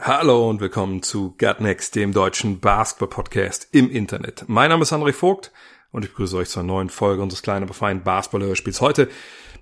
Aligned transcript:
Hallo 0.00 0.48
und 0.48 0.60
willkommen 0.60 1.02
zu 1.02 1.34
Gut 1.38 1.58
Next, 1.58 1.96
dem 1.96 2.12
deutschen 2.12 2.60
Basketball-Podcast 2.60 3.66
im 3.72 3.90
Internet. 3.90 4.44
Mein 4.46 4.70
Name 4.70 4.84
ist 4.84 4.92
André 4.92 5.12
Vogt 5.12 5.50
und 5.90 6.04
ich 6.04 6.10
begrüße 6.12 6.36
euch 6.36 6.48
zur 6.48 6.62
neuen 6.62 6.88
Folge 6.88 7.20
unseres 7.20 7.42
kleinen, 7.42 7.64
aber 7.64 7.74
feinen 7.74 8.04
Basketball-Hörspiels. 8.04 8.80
Heute 8.80 9.08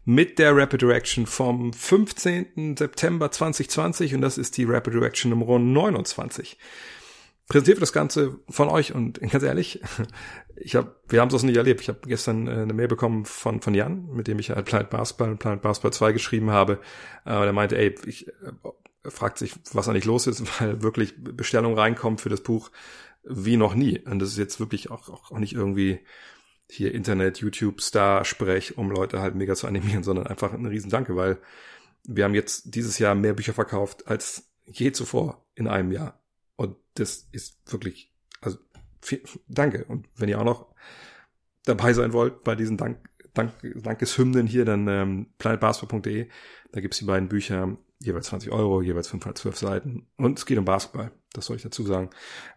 mit 0.04 0.38
der 0.38 0.54
Rapid 0.54 0.82
Direction 0.82 1.24
vom 1.24 1.72
15. 1.72 2.76
September 2.76 3.30
2020 3.30 4.14
und 4.14 4.20
das 4.20 4.36
ist 4.36 4.58
die 4.58 4.64
Rapid 4.64 4.92
Direction 4.92 5.30
Nummer 5.30 5.58
29. 5.58 6.58
Präsentiert 7.48 7.76
wird 7.76 7.82
das 7.82 7.94
Ganze 7.94 8.38
von 8.50 8.68
euch 8.68 8.94
und 8.94 9.20
ganz 9.20 9.42
ehrlich, 9.42 9.80
ich 10.56 10.76
habe, 10.76 10.96
wir 11.08 11.20
haben 11.20 11.34
es 11.34 11.42
nicht 11.44 11.56
erlebt. 11.56 11.80
Ich 11.80 11.88
habe 11.88 12.00
gestern 12.06 12.46
äh, 12.46 12.50
eine 12.50 12.74
Mail 12.74 12.88
bekommen 12.88 13.24
von 13.24 13.62
von 13.62 13.72
Jan, 13.72 14.08
mit 14.12 14.26
dem 14.26 14.38
ich 14.38 14.50
halt 14.50 14.66
Planet 14.66 14.90
Basketball, 14.90 15.36
Planet 15.36 15.62
Basketball 15.62 15.92
2 15.92 16.12
geschrieben 16.12 16.50
habe. 16.50 16.80
Äh, 17.24 17.40
der 17.40 17.52
meinte, 17.52 17.78
ey, 17.78 17.94
ich 18.04 18.26
fragt 19.10 19.38
sich, 19.38 19.54
was 19.72 19.88
eigentlich 19.88 20.04
los 20.04 20.26
ist, 20.26 20.42
weil 20.60 20.82
wirklich 20.82 21.14
Bestellungen 21.18 21.78
reinkommen 21.78 22.18
für 22.18 22.28
das 22.28 22.42
Buch 22.42 22.70
wie 23.24 23.56
noch 23.56 23.74
nie. 23.74 23.98
Und 24.00 24.20
das 24.20 24.30
ist 24.30 24.38
jetzt 24.38 24.60
wirklich 24.60 24.90
auch, 24.90 25.08
auch, 25.08 25.38
nicht 25.38 25.52
irgendwie 25.52 26.00
hier 26.70 26.94
Internet, 26.94 27.38
YouTube, 27.38 27.80
Star-Sprech, 27.80 28.78
um 28.78 28.90
Leute 28.90 29.20
halt 29.20 29.34
mega 29.34 29.54
zu 29.54 29.66
animieren, 29.66 30.04
sondern 30.04 30.26
einfach 30.26 30.52
ein 30.52 30.66
Riesendanke, 30.66 31.16
weil 31.16 31.38
wir 32.04 32.24
haben 32.24 32.34
jetzt 32.34 32.74
dieses 32.74 32.98
Jahr 32.98 33.14
mehr 33.14 33.34
Bücher 33.34 33.52
verkauft 33.52 34.06
als 34.06 34.48
je 34.64 34.92
zuvor 34.92 35.44
in 35.54 35.66
einem 35.66 35.92
Jahr. 35.92 36.20
Und 36.56 36.76
das 36.94 37.28
ist 37.32 37.58
wirklich, 37.70 38.12
also 38.40 38.58
viel, 39.00 39.22
danke. 39.48 39.84
Und 39.84 40.08
wenn 40.16 40.28
ihr 40.28 40.40
auch 40.40 40.44
noch 40.44 40.74
dabei 41.64 41.92
sein 41.92 42.12
wollt 42.12 42.44
bei 42.44 42.54
diesen 42.54 42.76
Dank, 42.76 43.08
Dank, 43.34 43.52
Dankeshymnen 43.62 44.46
hier, 44.46 44.64
dann 44.64 44.88
ähm, 44.88 45.26
planetbasketball.de, 45.38 46.28
da 46.72 46.80
gibt's 46.80 46.98
die 46.98 47.04
beiden 47.04 47.28
Bücher, 47.28 47.76
jeweils 48.00 48.26
20 48.26 48.52
Euro, 48.52 48.82
jeweils 48.82 49.08
512 49.08 49.56
Seiten. 49.56 50.06
Und 50.16 50.38
es 50.38 50.46
geht 50.46 50.58
um 50.58 50.64
Basketball, 50.64 51.12
das 51.32 51.46
soll 51.46 51.56
ich 51.56 51.62
dazu 51.62 51.82
sagen. 51.84 52.10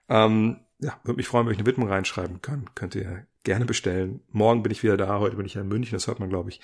Ähm, 0.10 0.62
ja, 0.80 1.00
würde 1.04 1.18
mich 1.18 1.28
freuen, 1.28 1.46
wenn 1.46 1.54
ich 1.54 1.60
eine 1.60 1.68
Widmung 1.68 1.90
reinschreiben 1.90 2.42
kann. 2.42 2.70
Könnt 2.76 2.96
ihr 2.96 3.26
gerne 3.44 3.66
bestellen. 3.66 4.22
Morgen 4.32 4.64
bin 4.64 4.72
ich 4.72 4.84
wieder 4.84 4.98
da, 4.98 5.20
heute 5.20 5.36
bin 5.36 5.46
ich 5.46 5.56
ja 5.56 5.62
in 5.62 5.68
München, 5.68 5.96
das 5.96 6.08
hört 6.08 6.20
man, 6.20 6.30
glaube 6.30 6.50
ich, 6.50 6.60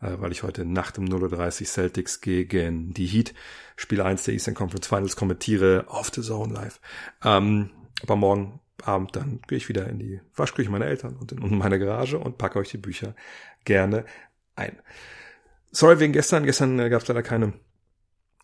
äh, 0.00 0.12
weil 0.18 0.32
ich 0.32 0.42
heute 0.42 0.64
Nacht 0.64 0.98
um 0.98 1.04
0.30 1.04 1.60
Uhr 1.60 1.66
Celtics 1.66 2.20
gegen 2.20 2.94
die 2.94 3.06
Heat, 3.06 3.34
Spiel 3.76 4.00
1 4.00 4.24
der 4.24 4.34
Eastern 4.34 4.54
Conference 4.54 4.86
Finals 4.86 5.16
kommentiere 5.16 5.84
auf 5.88 6.10
The 6.14 6.22
Zone 6.22 6.54
live. 6.54 6.80
Ähm, 7.24 7.70
aber 8.02 8.16
morgen 8.16 8.60
Abend 8.82 9.14
dann 9.16 9.40
gehe 9.46 9.58
ich 9.58 9.68
wieder 9.68 9.88
in 9.88 9.98
die 9.98 10.20
Waschküche 10.34 10.70
meiner 10.70 10.86
Eltern 10.86 11.16
und 11.16 11.32
in, 11.32 11.42
in 11.42 11.58
meine 11.58 11.78
Garage 11.78 12.18
und 12.18 12.38
packe 12.38 12.58
euch 12.58 12.70
die 12.70 12.78
Bücher 12.78 13.14
gerne 13.64 14.04
ein. 14.56 14.78
Sorry 15.70 16.00
wegen 16.00 16.12
gestern. 16.12 16.44
Gestern 16.44 16.78
äh, 16.78 16.88
gab 16.88 17.02
es 17.02 17.08
leider 17.08 17.22
keine 17.22 17.52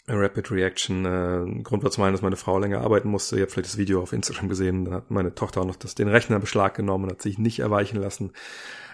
Rapid 0.08 0.50
Reaction. 0.50 1.04
Äh, 1.04 1.62
Grund 1.62 1.82
war 1.82 1.90
zum 1.90 2.04
einen, 2.04 2.12
dass 2.12 2.22
meine 2.22 2.36
Frau 2.36 2.58
länger 2.58 2.80
arbeiten 2.80 3.08
musste. 3.08 3.36
Ihr 3.36 3.42
habt 3.42 3.52
vielleicht 3.52 3.70
das 3.70 3.78
Video 3.78 4.02
auf 4.02 4.12
Instagram 4.12 4.48
gesehen. 4.48 4.84
Dann 4.84 4.94
hat 4.94 5.10
meine 5.10 5.34
Tochter 5.34 5.62
auch 5.62 5.66
noch 5.66 5.76
das, 5.76 5.94
den 5.94 6.08
Rechner 6.08 6.38
Beschlag 6.38 6.74
genommen 6.74 7.04
und 7.04 7.10
hat 7.10 7.22
sich 7.22 7.38
nicht 7.38 7.58
erweichen 7.58 7.96
lassen, 7.96 8.32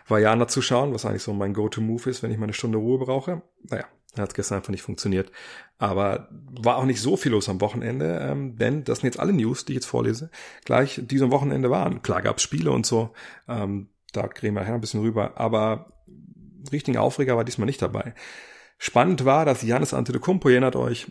Vajana 0.08 0.48
zu 0.48 0.62
schauen, 0.62 0.92
was 0.94 1.05
eigentlich 1.05 1.22
so 1.22 1.33
mein 1.33 1.55
Go-To-Move 1.55 2.08
ist, 2.10 2.23
wenn 2.23 2.30
ich 2.30 2.39
meine 2.39 2.55
Stunde 2.55 2.78
Ruhe 2.78 2.98
brauche. 2.98 3.42
Naja, 3.68 3.84
hat 4.17 4.30
es 4.30 4.34
gestern 4.34 4.56
einfach 4.56 4.70
nicht 4.70 4.83
funktioniert. 4.83 5.30
Aber 5.78 6.28
war 6.30 6.77
auch 6.77 6.84
nicht 6.84 7.00
so 7.00 7.17
viel 7.17 7.33
los 7.33 7.48
am 7.48 7.61
Wochenende, 7.61 8.18
ähm, 8.20 8.56
denn 8.56 8.84
das 8.84 9.00
sind 9.00 9.08
jetzt 9.08 9.20
alle 9.20 9.33
News, 9.33 9.64
die 9.64 9.73
ich 9.73 9.77
jetzt 9.77 9.86
vorlese, 9.86 10.30
gleich 10.64 11.00
diesem 11.05 11.30
Wochenende 11.30 11.70
waren. 11.70 12.02
Klar 12.02 12.23
gab's 12.23 12.42
Spiele 12.42 12.70
und 12.70 12.86
so, 12.86 13.11
ähm, 13.48 13.89
da 14.12 14.29
kriegen 14.29 14.55
wir 14.55 14.62
nachher 14.62 14.74
ein 14.74 14.80
bisschen 14.80 15.00
rüber, 15.00 15.33
aber 15.36 15.92
richtigen 16.70 16.98
Aufreger 16.98 17.36
war 17.36 17.44
diesmal 17.44 17.67
nicht 17.67 17.83
dabei. 17.83 18.14
Spannend 18.84 19.24
war, 19.24 19.44
dass 19.44 19.62
Janis 19.62 19.94
Antetokounmpo, 19.94 20.48
erinnert 20.48 20.74
euch, 20.74 21.06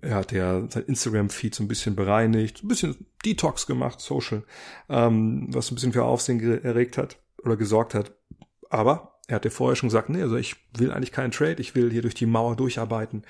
er 0.00 0.14
hat 0.14 0.30
ja 0.30 0.64
sein 0.68 0.84
Instagram-Feed 0.84 1.56
so 1.56 1.64
ein 1.64 1.66
bisschen 1.66 1.96
bereinigt, 1.96 2.62
ein 2.62 2.68
bisschen 2.68 3.04
Detox 3.24 3.66
gemacht, 3.66 4.00
Social, 4.00 4.44
ähm, 4.88 5.48
was 5.50 5.68
ein 5.68 5.74
bisschen 5.74 5.92
für 5.92 6.04
Aufsehen 6.04 6.62
erregt 6.62 6.96
hat 6.96 7.16
oder 7.42 7.56
gesorgt 7.56 7.94
hat. 7.94 8.12
Aber 8.70 9.15
er 9.28 9.36
hat 9.36 9.44
ja 9.44 9.50
vorher 9.50 9.74
schon 9.74 9.88
gesagt, 9.88 10.08
nee, 10.08 10.22
also 10.22 10.36
ich 10.36 10.56
will 10.76 10.92
eigentlich 10.92 11.10
keinen 11.10 11.32
Trade, 11.32 11.60
ich 11.60 11.74
will 11.74 11.90
hier 11.90 12.02
durch 12.02 12.14
die 12.14 12.26
Mauer 12.26 12.54
durcharbeiten, 12.54 13.24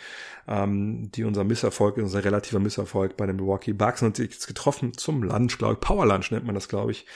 ähm, 0.46 1.10
die 1.12 1.24
unser 1.24 1.44
Misserfolg, 1.44 1.96
unser 1.96 2.22
relativer 2.22 2.58
Misserfolg 2.58 3.16
bei 3.16 3.26
den 3.26 3.36
Milwaukee 3.36 3.72
Bucks 3.72 4.02
und 4.02 4.18
jetzt 4.18 4.46
getroffen 4.46 4.96
zum 4.96 5.22
Lunch, 5.22 5.56
glaube 5.56 5.74
ich, 5.74 5.80
Power 5.80 6.04
Lunch 6.04 6.30
nennt 6.30 6.44
man 6.44 6.54
das, 6.54 6.68
glaube 6.68 6.92
ich, 6.92 7.06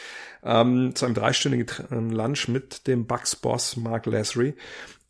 ähm, 0.42 0.94
zu 0.94 1.04
einem 1.04 1.14
dreistündigen 1.14 2.10
Lunch 2.10 2.48
mit 2.48 2.86
dem 2.86 3.06
Bucks-Boss 3.06 3.76
Mark 3.76 4.06
Lasry. 4.06 4.54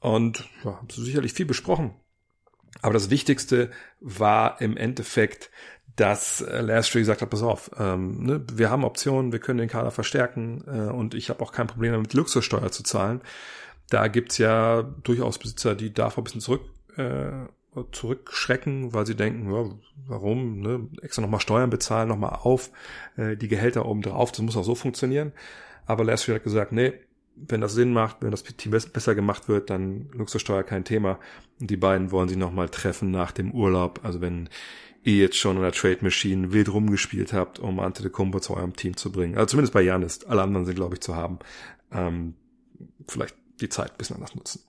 Und 0.01 0.49
ja, 0.65 0.77
haben 0.77 0.89
sicherlich 0.89 1.35
viel 1.35 1.47
besprochen. 1.47 1.95
Aber 2.83 2.95
das 2.95 3.11
Wichtigste 3.11 3.71
war 4.01 4.61
im 4.61 4.77
Endeffekt, 4.77 5.51
dass 5.97 6.45
Lastry 6.49 7.01
gesagt 7.01 7.23
hat, 7.23 7.31
pass 7.31 7.43
auf, 7.43 7.71
ähm, 7.79 8.25
ne, 8.25 8.45
wir 8.53 8.71
haben 8.71 8.85
Optionen, 8.85 9.33
wir 9.33 9.39
können 9.39 9.59
den 9.59 9.69
Kader 9.69 9.91
verstärken 9.91 10.65
äh, 10.67 10.91
und 10.91 11.15
ich 11.15 11.31
habe 11.31 11.43
auch 11.43 11.53
kein 11.53 11.67
Problem 11.67 11.93
damit, 11.93 12.15
Luxussteuer 12.15 12.71
zu 12.71 12.83
zahlen. 12.83 13.21
Da 13.89 14.09
gibt's 14.09 14.39
ja 14.39 14.83
durchaus 15.03 15.39
Besitzer, 15.39 15.75
die 15.75 15.93
davor 15.93 16.23
ein 16.23 16.25
bisschen 16.25 16.41
zurück, 16.41 16.63
äh, 16.97 17.31
zurückschrecken, 17.93 18.95
weil 18.95 19.07
sie 19.07 19.15
denken, 19.15 19.53
ja, 19.53 19.71
warum, 20.07 20.61
ne, 20.61 20.89
extra 21.03 21.23
nochmal 21.23 21.41
Steuern 21.41 21.71
bezahlen, 21.71 22.09
nochmal 22.09 22.39
auf, 22.43 22.71
äh, 23.17 23.37
die 23.37 23.49
Gehälter 23.49 23.87
oben 23.87 24.03
drauf, 24.03 24.33
das 24.33 24.41
muss 24.41 24.57
auch 24.57 24.65
so 24.65 24.75
funktionieren. 24.75 25.33
Aber 25.87 26.05
Lastry 26.05 26.35
hat 26.35 26.45
gesagt, 26.45 26.73
nee, 26.73 26.93
wenn 27.35 27.61
das 27.61 27.73
Sinn 27.73 27.93
macht, 27.93 28.19
wenn 28.21 28.31
das 28.31 28.43
Team 28.43 28.73
besser 28.73 29.15
gemacht 29.15 29.49
wird, 29.49 29.71
dann 29.71 30.09
Luxussteuer 30.13 30.63
kein 30.63 30.85
Thema. 30.85 31.19
Und 31.61 31.71
die 31.71 31.77
beiden 31.77 32.11
wollen 32.11 32.29
sich 32.29 32.37
nochmal 32.37 32.69
treffen 32.69 33.11
nach 33.11 33.33
dem 33.33 33.53
Urlaub. 33.53 34.01
Also 34.03 34.21
wenn 34.21 34.49
ihr 35.03 35.17
jetzt 35.17 35.37
schon 35.37 35.57
in 35.57 35.63
der 35.63 35.73
Trade 35.73 35.99
Machine 36.03 36.53
wild 36.53 36.73
rumgespielt 36.73 37.33
habt, 37.33 37.59
um 37.59 37.81
Antetokounmpo 37.81 38.41
zu 38.41 38.55
eurem 38.55 38.77
Team 38.77 38.97
zu 38.97 39.11
bringen. 39.11 39.37
Also 39.37 39.47
zumindest 39.47 39.73
bei 39.73 39.83
Janis. 39.83 40.25
Alle 40.25 40.43
anderen 40.43 40.67
sind, 40.67 40.75
glaube 40.75 40.95
ich, 40.95 41.01
zu 41.01 41.17
haben. 41.17 41.39
Ähm, 41.93 42.35
vielleicht 43.09 43.35
die 43.61 43.69
Zeit 43.69 43.93
ein 43.93 43.99
bisschen 43.99 44.17
anders 44.17 44.35
nutzen. 44.35 44.63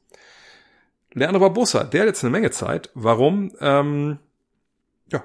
Leandro 1.13 1.39
Barbosa, 1.39 1.83
der 1.83 2.01
hat 2.01 2.07
jetzt 2.07 2.23
eine 2.23 2.31
Menge 2.31 2.51
Zeit. 2.51 2.89
Warum? 2.93 3.51
Ähm, 3.59 4.19
ja, 5.11 5.23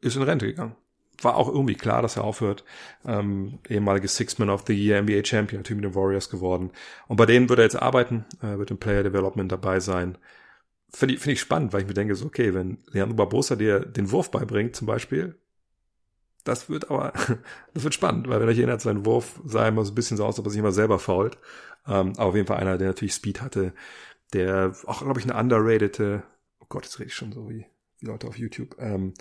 ist 0.00 0.16
in 0.16 0.22
Rente 0.22 0.46
gegangen. 0.46 0.76
War 1.22 1.36
auch 1.36 1.48
irgendwie 1.48 1.74
klar, 1.74 2.00
dass 2.00 2.16
er 2.16 2.24
aufhört. 2.24 2.64
Ähm, 3.04 3.58
ehemaliges 3.68 4.16
Six-Man 4.16 4.48
of 4.48 4.64
the 4.66 4.72
Year 4.72 5.02
NBA 5.02 5.24
Champion, 5.24 5.64
Team 5.64 5.78
mit 5.78 5.84
den 5.84 5.94
Warriors 5.94 6.30
geworden. 6.30 6.70
Und 7.08 7.16
bei 7.16 7.26
denen 7.26 7.48
wird 7.48 7.58
er 7.58 7.64
jetzt 7.64 7.82
arbeiten, 7.82 8.24
äh, 8.40 8.56
wird 8.56 8.70
im 8.70 8.78
Player 8.78 9.02
Development 9.02 9.50
dabei 9.50 9.80
sein 9.80 10.16
finde 10.92 11.14
ich, 11.14 11.20
finde 11.20 11.34
ich 11.34 11.40
spannend, 11.40 11.72
weil 11.72 11.82
ich 11.82 11.88
mir 11.88 11.94
denke, 11.94 12.14
so, 12.14 12.26
okay, 12.26 12.54
wenn 12.54 12.78
Leandro 12.86 13.16
Barbosa 13.16 13.56
dir 13.56 13.80
den 13.80 14.10
Wurf 14.10 14.30
beibringt, 14.30 14.76
zum 14.76 14.86
Beispiel, 14.86 15.38
das 16.44 16.68
wird 16.68 16.90
aber, 16.90 17.12
das 17.74 17.84
wird 17.84 17.94
spannend, 17.94 18.28
weil 18.28 18.40
wenn 18.40 18.48
euch 18.48 18.58
erinnert, 18.58 18.80
sein 18.80 19.04
Wurf 19.04 19.40
sah 19.44 19.68
immer 19.68 19.84
so 19.84 19.92
ein 19.92 19.94
bisschen 19.94 20.16
so 20.16 20.24
aus, 20.24 20.38
ob 20.38 20.46
er 20.46 20.50
sich 20.50 20.60
immer 20.60 20.72
selber 20.72 20.98
fault. 20.98 21.38
Ähm, 21.86 22.12
aber 22.16 22.26
auf 22.26 22.34
jeden 22.34 22.46
Fall 22.46 22.58
einer, 22.58 22.78
der 22.78 22.88
natürlich 22.88 23.14
Speed 23.14 23.40
hatte, 23.40 23.72
der 24.32 24.74
auch, 24.86 25.02
glaube 25.02 25.20
ich, 25.20 25.28
eine 25.28 25.38
underratede, 25.38 26.22
oh 26.60 26.66
Gott, 26.68 26.84
jetzt 26.84 26.98
rede 26.98 27.08
ich 27.08 27.14
schon 27.14 27.32
so 27.32 27.48
wie 27.48 27.66
die 28.00 28.06
Leute 28.06 28.26
auf 28.26 28.38
YouTube, 28.38 28.76
ähm, 28.78 29.14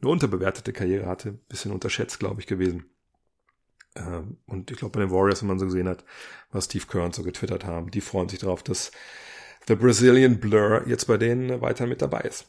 eine 0.00 0.10
unterbewertete 0.10 0.72
Karriere 0.72 1.06
hatte, 1.06 1.32
bisschen 1.32 1.72
unterschätzt, 1.72 2.18
glaube 2.18 2.40
ich, 2.40 2.46
gewesen. 2.46 2.84
Ähm, 3.94 4.38
und 4.46 4.70
ich 4.70 4.78
glaube, 4.78 4.92
bei 4.92 5.00
den 5.00 5.10
Warriors, 5.10 5.42
wenn 5.42 5.48
man 5.48 5.58
so 5.58 5.66
gesehen 5.66 5.88
hat, 5.88 6.04
was 6.50 6.64
Steve 6.66 6.86
Kerr 6.86 7.04
und 7.04 7.14
so 7.14 7.22
getwittert 7.22 7.64
haben, 7.64 7.90
die 7.90 8.00
freuen 8.00 8.28
sich 8.28 8.38
darauf, 8.38 8.62
dass 8.62 8.90
The 9.68 9.74
Brazilian 9.76 10.38
Blur 10.38 10.86
jetzt 10.86 11.06
bei 11.06 11.16
denen 11.16 11.60
weiter 11.60 11.86
mit 11.86 12.02
dabei 12.02 12.20
ist. 12.20 12.46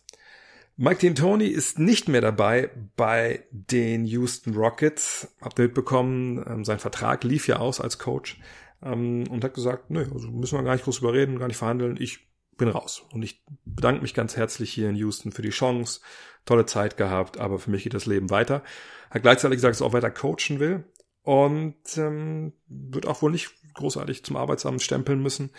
Mike 0.75 1.05
D'Antoni 1.05 1.45
ist 1.45 1.77
nicht 1.77 2.09
mehr 2.09 2.21
dabei 2.21 2.71
bei 2.95 3.45
den 3.51 4.05
Houston 4.05 4.55
Rockets. 4.55 5.27
Habt 5.39 5.59
ihr 5.59 5.65
mitbekommen, 5.65 6.43
ähm, 6.47 6.65
sein 6.65 6.79
Vertrag 6.79 7.23
lief 7.23 7.47
ja 7.47 7.57
aus 7.57 7.79
als 7.79 7.99
Coach 7.99 8.39
ähm, 8.81 9.25
und 9.29 9.43
hat 9.43 9.53
gesagt, 9.53 9.91
nö, 9.91 10.05
also 10.11 10.31
müssen 10.31 10.57
wir 10.57 10.63
gar 10.63 10.73
nicht 10.73 10.85
groß 10.85 10.99
überreden, 10.99 11.37
gar 11.37 11.47
nicht 11.47 11.57
verhandeln, 11.57 11.97
ich 11.99 12.27
bin 12.57 12.69
raus. 12.69 13.05
Und 13.11 13.21
ich 13.21 13.43
bedanke 13.65 14.01
mich 14.01 14.15
ganz 14.15 14.35
herzlich 14.35 14.71
hier 14.73 14.89
in 14.89 14.95
Houston 14.95 15.31
für 15.31 15.43
die 15.43 15.51
Chance. 15.51 16.01
Tolle 16.45 16.65
Zeit 16.65 16.97
gehabt, 16.97 17.37
aber 17.37 17.59
für 17.59 17.69
mich 17.69 17.83
geht 17.83 17.93
das 17.93 18.07
Leben 18.07 18.31
weiter. 18.31 18.63
Hat 19.11 19.21
gleichzeitig 19.21 19.57
gesagt, 19.57 19.75
dass 19.75 19.81
er 19.81 19.87
auch 19.87 19.93
weiter 19.93 20.11
coachen 20.11 20.59
will 20.59 20.85
und 21.21 21.75
ähm, 21.97 22.53
wird 22.67 23.05
auch 23.05 23.21
wohl 23.21 23.31
nicht 23.31 23.51
großartig 23.75 24.25
zum 24.25 24.37
Arbeitsamt 24.37 24.81
stempeln 24.81 25.21
müssen 25.21 25.51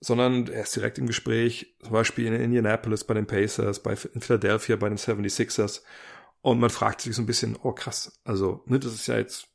sondern 0.00 0.48
er 0.48 0.62
ist 0.62 0.74
direkt 0.74 0.98
im 0.98 1.06
Gespräch, 1.06 1.76
zum 1.82 1.92
Beispiel 1.92 2.26
in 2.26 2.34
Indianapolis 2.34 3.04
bei 3.04 3.14
den 3.14 3.26
Pacers, 3.26 3.82
bei 3.82 3.96
in 4.14 4.20
Philadelphia 4.20 4.76
bei 4.76 4.88
den 4.88 4.98
76ers. 4.98 5.82
Und 6.42 6.58
man 6.58 6.70
fragt 6.70 7.02
sich 7.02 7.14
so 7.14 7.22
ein 7.22 7.26
bisschen, 7.26 7.56
oh 7.62 7.72
krass, 7.72 8.18
also, 8.24 8.62
ne, 8.66 8.78
das 8.78 8.94
ist 8.94 9.06
ja 9.08 9.18
jetzt 9.18 9.48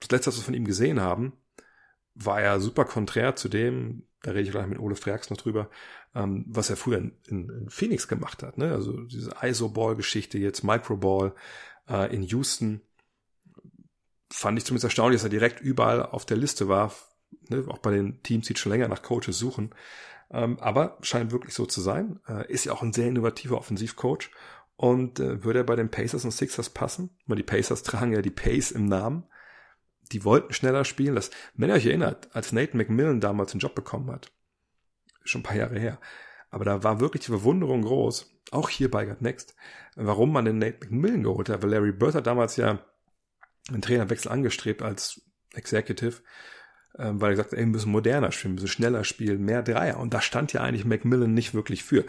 das 0.00 0.10
Letzte, 0.10 0.28
was 0.28 0.36
wir 0.38 0.44
von 0.44 0.54
ihm 0.54 0.64
gesehen 0.64 1.00
haben. 1.00 1.32
war 2.14 2.40
ja 2.42 2.60
super 2.60 2.84
konträr 2.84 3.36
zu 3.36 3.48
dem, 3.48 4.04
da 4.22 4.32
rede 4.32 4.42
ich 4.42 4.50
gleich 4.50 4.66
mit 4.66 4.78
Ole 4.78 4.96
Freaks 4.96 5.30
noch 5.30 5.36
drüber, 5.36 5.70
ähm, 6.14 6.44
was 6.48 6.70
er 6.70 6.76
früher 6.76 6.98
in, 6.98 7.12
in, 7.26 7.50
in 7.50 7.70
Phoenix 7.70 8.08
gemacht 8.08 8.42
hat. 8.42 8.58
Ne? 8.58 8.72
Also 8.72 9.02
diese 9.04 9.32
ISO-Ball-Geschichte, 9.42 10.38
jetzt 10.38 10.64
Microball 10.64 11.34
äh, 11.88 12.14
in 12.14 12.22
Houston, 12.24 12.80
fand 14.30 14.58
ich 14.58 14.64
zumindest 14.64 14.84
erstaunlich, 14.84 15.20
dass 15.20 15.26
er 15.26 15.30
direkt 15.30 15.60
überall 15.60 16.04
auf 16.04 16.26
der 16.26 16.36
Liste 16.36 16.68
war. 16.68 16.94
Ne? 17.48 17.64
Auch 17.68 17.78
bei 17.78 17.90
den 17.90 18.22
Teams, 18.22 18.46
die 18.46 18.56
schon 18.56 18.72
länger 18.72 18.88
nach 18.88 19.02
Coaches 19.02 19.38
suchen. 19.38 19.74
Ähm, 20.30 20.58
aber 20.60 20.98
scheint 21.02 21.32
wirklich 21.32 21.54
so 21.54 21.66
zu 21.66 21.80
sein. 21.80 22.20
Äh, 22.28 22.50
ist 22.52 22.64
ja 22.64 22.72
auch 22.72 22.82
ein 22.82 22.92
sehr 22.92 23.08
innovativer 23.08 23.58
Offensivcoach. 23.58 24.30
Und 24.76 25.18
äh, 25.20 25.42
würde 25.42 25.60
er 25.60 25.64
bei 25.64 25.76
den 25.76 25.90
Pacers 25.90 26.24
und 26.24 26.30
Sixers 26.30 26.70
passen? 26.70 27.10
Weil 27.26 27.36
die 27.36 27.42
Pacers 27.42 27.82
tragen 27.84 28.12
ja 28.12 28.22
die 28.22 28.30
Pace 28.30 28.70
im 28.70 28.86
Namen. 28.86 29.24
Die 30.12 30.24
wollten 30.24 30.52
schneller 30.52 30.84
spielen. 30.84 31.14
Das, 31.14 31.30
wenn 31.54 31.70
ihr 31.70 31.74
euch 31.74 31.86
erinnert, 31.86 32.34
als 32.34 32.52
Nate 32.52 32.76
McMillan 32.76 33.20
damals 33.20 33.52
einen 33.52 33.60
Job 33.60 33.74
bekommen 33.74 34.10
hat, 34.10 34.32
schon 35.24 35.40
ein 35.40 35.44
paar 35.44 35.56
Jahre 35.56 35.78
her, 35.78 36.00
aber 36.50 36.64
da 36.64 36.82
war 36.82 37.00
wirklich 37.00 37.24
die 37.24 37.30
Verwunderung 37.30 37.82
groß, 37.82 38.34
auch 38.50 38.68
hier 38.68 38.90
bei 38.90 39.04
God 39.04 39.20
Next, 39.20 39.54
warum 39.96 40.32
man 40.32 40.44
den 40.44 40.58
Nate 40.58 40.78
McMillan 40.80 41.22
geholt 41.22 41.48
hat, 41.48 41.62
weil 41.62 41.70
Larry 41.70 41.92
Bird 41.92 42.14
hat 42.14 42.26
damals 42.26 42.56
ja 42.56 42.78
einen 43.68 43.82
Trainerwechsel 43.82 44.32
angestrebt 44.32 44.82
als 44.82 45.20
Executive, 45.52 46.22
ähm, 46.98 47.20
weil 47.20 47.30
er 47.30 47.36
gesagt 47.36 47.52
hat, 47.52 47.58
ey, 47.58 47.64
wir 47.64 47.72
müssen 47.72 47.92
moderner 47.92 48.32
spielen, 48.32 48.54
wir 48.54 48.62
müssen 48.62 48.72
schneller 48.72 49.04
spielen, 49.04 49.44
mehr 49.44 49.62
Dreier. 49.62 49.98
Und 49.98 50.14
da 50.14 50.20
stand 50.20 50.52
ja 50.52 50.62
eigentlich 50.62 50.84
Macmillan 50.84 51.32
nicht 51.32 51.54
wirklich 51.54 51.84
für. 51.84 52.04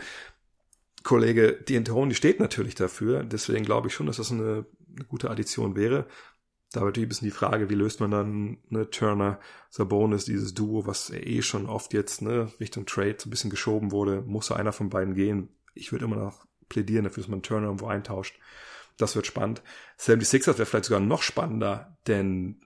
Kollege 1.04 1.60
D'Antoni 1.68 2.14
steht 2.14 2.40
natürlich 2.40 2.76
dafür, 2.76 3.24
deswegen 3.24 3.64
glaube 3.64 3.88
ich 3.88 3.94
schon, 3.94 4.08
dass 4.08 4.18
das 4.18 4.32
eine, 4.32 4.66
eine 4.96 5.06
gute 5.08 5.30
Addition 5.30 5.76
wäre. 5.76 6.08
Da 6.72 6.82
natürlich 6.82 7.08
ein 7.08 7.10
bisschen 7.10 7.28
die 7.28 7.36
Frage, 7.36 7.70
wie 7.70 7.76
löst 7.76 8.00
man 8.00 8.12
dann 8.12 8.58
ne, 8.70 8.90
Turner, 8.90 9.40
Sabonis, 9.70 10.26
dieses 10.26 10.54
Duo, 10.54 10.86
was 10.86 11.10
eh 11.10 11.42
schon 11.42 11.66
oft 11.66 11.94
jetzt 11.94 12.22
ne, 12.22 12.52
Richtung 12.60 12.86
Trade 12.86 13.16
so 13.18 13.28
ein 13.28 13.32
bisschen 13.32 13.50
geschoben 13.50 13.92
wurde, 13.92 14.22
muss 14.22 14.52
einer 14.52 14.72
von 14.72 14.90
beiden 14.90 15.16
gehen. 15.16 15.50
Ich 15.74 15.92
würde 15.92 16.06
immer 16.06 16.18
noch 16.18 16.46
plädieren 16.68 17.06
dafür, 17.06 17.24
dass 17.24 17.30
man 17.30 17.42
Turner 17.42 17.68
irgendwo 17.68 17.88
eintauscht. 17.88 18.40
Das 18.98 19.16
wird 19.16 19.26
spannend. 19.26 19.64
76ers 19.98 20.58
wäre 20.58 20.66
vielleicht 20.66 20.86
sogar 20.86 21.00
noch 21.00 21.24
spannender, 21.24 21.98
denn 22.08 22.62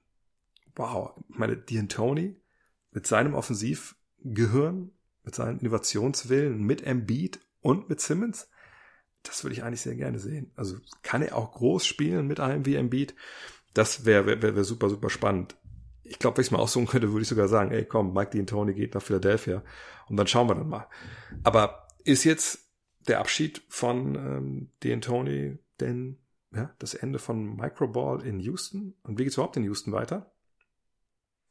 wow, 0.76 1.12
ich 1.30 1.38
meine, 1.38 1.56
D'Antoni 1.56 2.36
mit 2.92 3.08
seinem 3.08 3.34
Offensivgehirn, 3.34 4.92
mit 5.24 5.36
seinem 5.36 5.60
Innovationswillen, 5.60 6.62
mit 6.62 6.84
Embiid 6.84 7.40
und 7.62 7.90
mit 7.90 8.02
Simmons, 8.02 8.50
das 9.24 9.44
würde 9.44 9.56
ich 9.56 9.64
eigentlich 9.64 9.82
sehr 9.82 9.96
gerne 9.96 10.20
sehen. 10.20 10.52
Also 10.56 10.78
kann 11.02 11.22
er 11.22 11.38
auch 11.38 11.54
groß 11.54 11.86
spielen 11.86 12.28
mit 12.28 12.40
einem 12.40 12.66
wie 12.66 12.76
Embiid? 12.76 13.16
Das 13.74 14.06
wäre 14.06 14.26
wär, 14.26 14.42
wär, 14.42 14.56
wär 14.56 14.64
super, 14.64 14.90
super 14.90 15.10
spannend. 15.10 15.56
Ich 16.04 16.20
glaube, 16.20 16.38
wenn 16.38 16.42
ich 16.42 16.48
es 16.48 16.52
mal 16.52 16.60
aussuchen 16.60 16.88
könnte, 16.88 17.12
würde 17.12 17.24
ich 17.24 17.30
sogar 17.30 17.48
sagen, 17.48 17.72
ey, 17.72 17.86
komm, 17.86 18.14
Mike 18.14 18.38
D'Antoni 18.38 18.74
geht 18.74 18.94
nach 18.94 19.02
Philadelphia 19.02 19.64
und 20.10 20.18
dann 20.18 20.28
schauen 20.28 20.50
wir 20.50 20.56
dann 20.56 20.68
mal. 20.68 20.88
Aber 21.44 21.88
ist 22.04 22.26
jetzt 22.26 22.70
der 23.08 23.20
Abschied 23.20 23.62
von 23.70 24.16
ähm, 24.16 24.72
D'Antoni 24.84 25.58
denn 25.80 26.20
ja, 26.54 26.74
das 26.80 26.94
Ende 26.94 27.20
von 27.20 27.56
Microball 27.56 28.22
in 28.26 28.40
Houston? 28.42 28.94
Und 29.04 29.18
wie 29.18 29.24
geht's 29.24 29.38
überhaupt 29.38 29.58
in 29.58 29.64
Houston 29.64 29.94
weiter? 29.94 30.33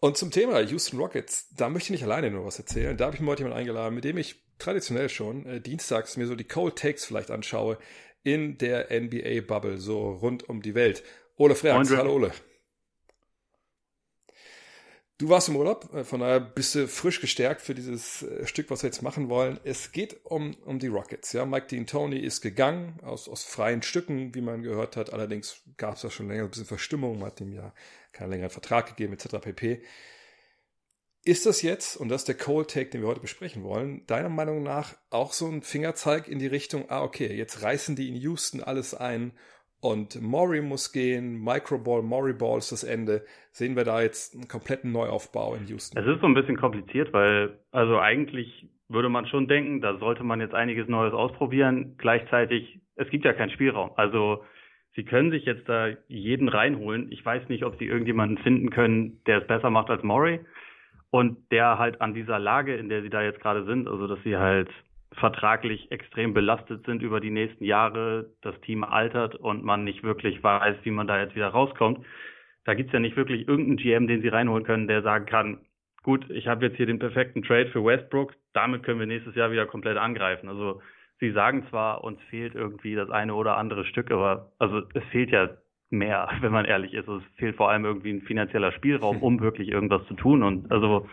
Und 0.02 0.16
zum 0.16 0.32
Thema 0.32 0.58
Houston 0.58 0.98
Rockets, 0.98 1.46
da 1.54 1.68
möchte 1.68 1.86
ich 1.86 1.90
nicht 2.00 2.02
alleine 2.02 2.28
nur 2.32 2.44
was 2.44 2.58
erzählen. 2.58 2.96
Da 2.96 3.04
habe 3.04 3.14
ich 3.14 3.22
mir 3.22 3.28
heute 3.28 3.44
jemanden 3.44 3.60
eingeladen, 3.60 3.94
mit 3.94 4.02
dem 4.02 4.18
ich 4.18 4.34
traditionell 4.58 5.08
schon 5.08 5.46
äh, 5.46 5.60
dienstags 5.60 6.16
mir 6.16 6.26
so 6.26 6.34
die 6.34 6.42
Cold 6.42 6.76
Takes 6.76 7.04
vielleicht 7.04 7.30
anschaue 7.30 7.78
in 8.24 8.58
der 8.58 8.88
NBA-Bubble, 8.90 9.78
so 9.78 10.10
rund 10.10 10.48
um 10.48 10.60
die 10.60 10.74
Welt. 10.74 11.04
Ole 11.36 11.54
Freaks, 11.54 11.90
hallo 11.96 12.14
Ole. 12.14 12.32
Du 15.18 15.28
warst 15.28 15.48
im 15.48 15.54
Urlaub, 15.54 15.94
äh, 15.94 16.02
von 16.02 16.18
daher 16.18 16.40
bist 16.40 16.74
du 16.74 16.88
frisch 16.88 17.20
gestärkt 17.20 17.60
für 17.60 17.76
dieses 17.76 18.24
äh, 18.24 18.44
Stück, 18.44 18.70
was 18.70 18.82
wir 18.82 18.88
jetzt 18.88 19.02
machen 19.02 19.28
wollen. 19.28 19.60
Es 19.62 19.92
geht 19.92 20.26
um, 20.26 20.56
um 20.64 20.80
die 20.80 20.88
Rockets. 20.88 21.32
Ja, 21.32 21.46
Mike 21.46 21.68
Dean 21.68 21.86
Tony 21.86 22.18
ist 22.18 22.40
gegangen 22.40 22.98
aus, 23.04 23.28
aus 23.28 23.44
freien 23.44 23.82
Stücken, 23.82 24.34
wie 24.34 24.40
man 24.40 24.64
gehört 24.64 24.96
hat. 24.96 25.12
Allerdings 25.12 25.60
gab 25.76 25.94
es 25.94 26.00
da 26.00 26.10
schon 26.10 26.26
länger 26.26 26.42
ein 26.42 26.50
bisschen 26.50 26.66
Verstimmung. 26.66 27.20
Man 27.20 27.26
hat 27.26 27.40
ihm 27.40 27.52
ja 27.52 27.72
keinen 28.12 28.30
längeren 28.30 28.50
Vertrag 28.50 28.86
gegeben, 28.86 29.12
etc. 29.12 29.38
pp. 29.40 29.82
Ist 31.24 31.46
das 31.46 31.62
jetzt, 31.62 31.96
und 31.96 32.08
das 32.08 32.22
ist 32.22 32.28
der 32.28 32.36
Cold 32.36 32.68
Take, 32.68 32.90
den 32.90 33.02
wir 33.02 33.08
heute 33.08 33.20
besprechen 33.20 33.62
wollen, 33.62 34.04
deiner 34.06 34.28
Meinung 34.28 34.62
nach 34.62 34.94
auch 35.10 35.32
so 35.32 35.46
ein 35.46 35.62
Fingerzeig 35.62 36.26
in 36.26 36.40
die 36.40 36.48
Richtung, 36.48 36.86
ah, 36.88 37.02
okay, 37.02 37.32
jetzt 37.32 37.62
reißen 37.62 37.94
die 37.94 38.08
in 38.08 38.16
Houston 38.16 38.60
alles 38.60 38.92
ein 38.92 39.32
und 39.80 40.22
Maury 40.22 40.62
muss 40.62 40.92
gehen, 40.92 41.42
Microball, 41.42 42.02
Maury 42.02 42.32
Ball 42.32 42.58
ist 42.58 42.70
das 42.70 42.84
Ende. 42.84 43.24
Sehen 43.50 43.74
wir 43.76 43.82
da 43.82 44.00
jetzt 44.00 44.34
einen 44.34 44.46
kompletten 44.46 44.92
Neuaufbau 44.92 45.56
in 45.56 45.66
Houston? 45.66 45.98
Es 45.98 46.06
ist 46.06 46.20
so 46.20 46.26
ein 46.26 46.34
bisschen 46.34 46.56
kompliziert, 46.56 47.12
weil 47.12 47.58
also 47.72 47.98
eigentlich 47.98 48.68
würde 48.88 49.08
man 49.08 49.26
schon 49.26 49.48
denken, 49.48 49.80
da 49.80 49.98
sollte 49.98 50.22
man 50.22 50.40
jetzt 50.40 50.54
einiges 50.54 50.86
Neues 50.86 51.12
ausprobieren. 51.12 51.96
Gleichzeitig, 51.98 52.80
es 52.94 53.08
gibt 53.10 53.24
ja 53.24 53.32
keinen 53.32 53.50
Spielraum. 53.50 53.90
Also 53.96 54.44
sie 54.94 55.04
können 55.04 55.30
sich 55.30 55.44
jetzt 55.44 55.68
da 55.68 55.88
jeden 56.08 56.48
reinholen. 56.48 57.10
Ich 57.10 57.24
weiß 57.24 57.48
nicht, 57.48 57.64
ob 57.64 57.78
sie 57.78 57.86
irgendjemanden 57.86 58.38
finden 58.38 58.70
können, 58.70 59.20
der 59.26 59.42
es 59.42 59.46
besser 59.46 59.70
macht 59.70 59.90
als 59.90 60.02
Maury 60.02 60.40
und 61.10 61.38
der 61.50 61.78
halt 61.78 62.00
an 62.00 62.14
dieser 62.14 62.38
Lage, 62.38 62.74
in 62.76 62.88
der 62.88 63.02
sie 63.02 63.10
da 63.10 63.22
jetzt 63.22 63.40
gerade 63.40 63.64
sind, 63.64 63.88
also 63.88 64.06
dass 64.06 64.22
sie 64.22 64.36
halt 64.36 64.70
vertraglich 65.12 65.90
extrem 65.92 66.32
belastet 66.32 66.84
sind 66.86 67.02
über 67.02 67.20
die 67.20 67.30
nächsten 67.30 67.64
Jahre, 67.64 68.30
das 68.40 68.58
Team 68.62 68.82
altert 68.82 69.34
und 69.34 69.62
man 69.62 69.84
nicht 69.84 70.02
wirklich 70.02 70.42
weiß, 70.42 70.76
wie 70.84 70.90
man 70.90 71.06
da 71.06 71.20
jetzt 71.20 71.34
wieder 71.34 71.48
rauskommt. 71.48 72.04
Da 72.64 72.74
gibt's 72.74 72.92
ja 72.92 73.00
nicht 73.00 73.16
wirklich 73.16 73.46
irgendeinen 73.46 73.76
GM, 73.76 74.06
den 74.06 74.22
sie 74.22 74.28
reinholen 74.28 74.64
können, 74.64 74.88
der 74.88 75.02
sagen 75.02 75.26
kann, 75.26 75.58
gut, 76.02 76.28
ich 76.30 76.46
habe 76.48 76.66
jetzt 76.66 76.76
hier 76.76 76.86
den 76.86 76.98
perfekten 76.98 77.42
Trade 77.42 77.70
für 77.70 77.84
Westbrook, 77.84 78.34
damit 78.54 78.82
können 78.82 79.00
wir 79.00 79.06
nächstes 79.06 79.34
Jahr 79.34 79.50
wieder 79.50 79.66
komplett 79.66 79.98
angreifen. 79.98 80.48
Also 80.48 80.80
sie 81.22 81.30
sagen 81.30 81.64
zwar, 81.70 82.02
uns 82.02 82.20
fehlt 82.30 82.56
irgendwie 82.56 82.96
das 82.96 83.08
eine 83.08 83.36
oder 83.36 83.56
andere 83.56 83.84
Stück, 83.84 84.10
aber 84.10 84.50
also 84.58 84.82
es 84.92 85.04
fehlt 85.12 85.30
ja 85.30 85.50
mehr, 85.88 86.28
wenn 86.40 86.50
man 86.50 86.64
ehrlich 86.64 86.94
ist. 86.94 87.06
Es 87.06 87.22
fehlt 87.36 87.54
vor 87.54 87.70
allem 87.70 87.84
irgendwie 87.84 88.10
ein 88.10 88.22
finanzieller 88.22 88.72
Spielraum, 88.72 89.18
um 89.22 89.40
wirklich 89.40 89.68
irgendwas 89.68 90.04
zu 90.08 90.14
tun. 90.14 90.42
Und 90.42 90.70
also 90.72 91.08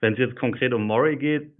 wenn 0.00 0.14
es 0.14 0.18
jetzt 0.18 0.36
konkret 0.36 0.74
um 0.74 0.84
Murray 0.84 1.16
geht, 1.16 1.52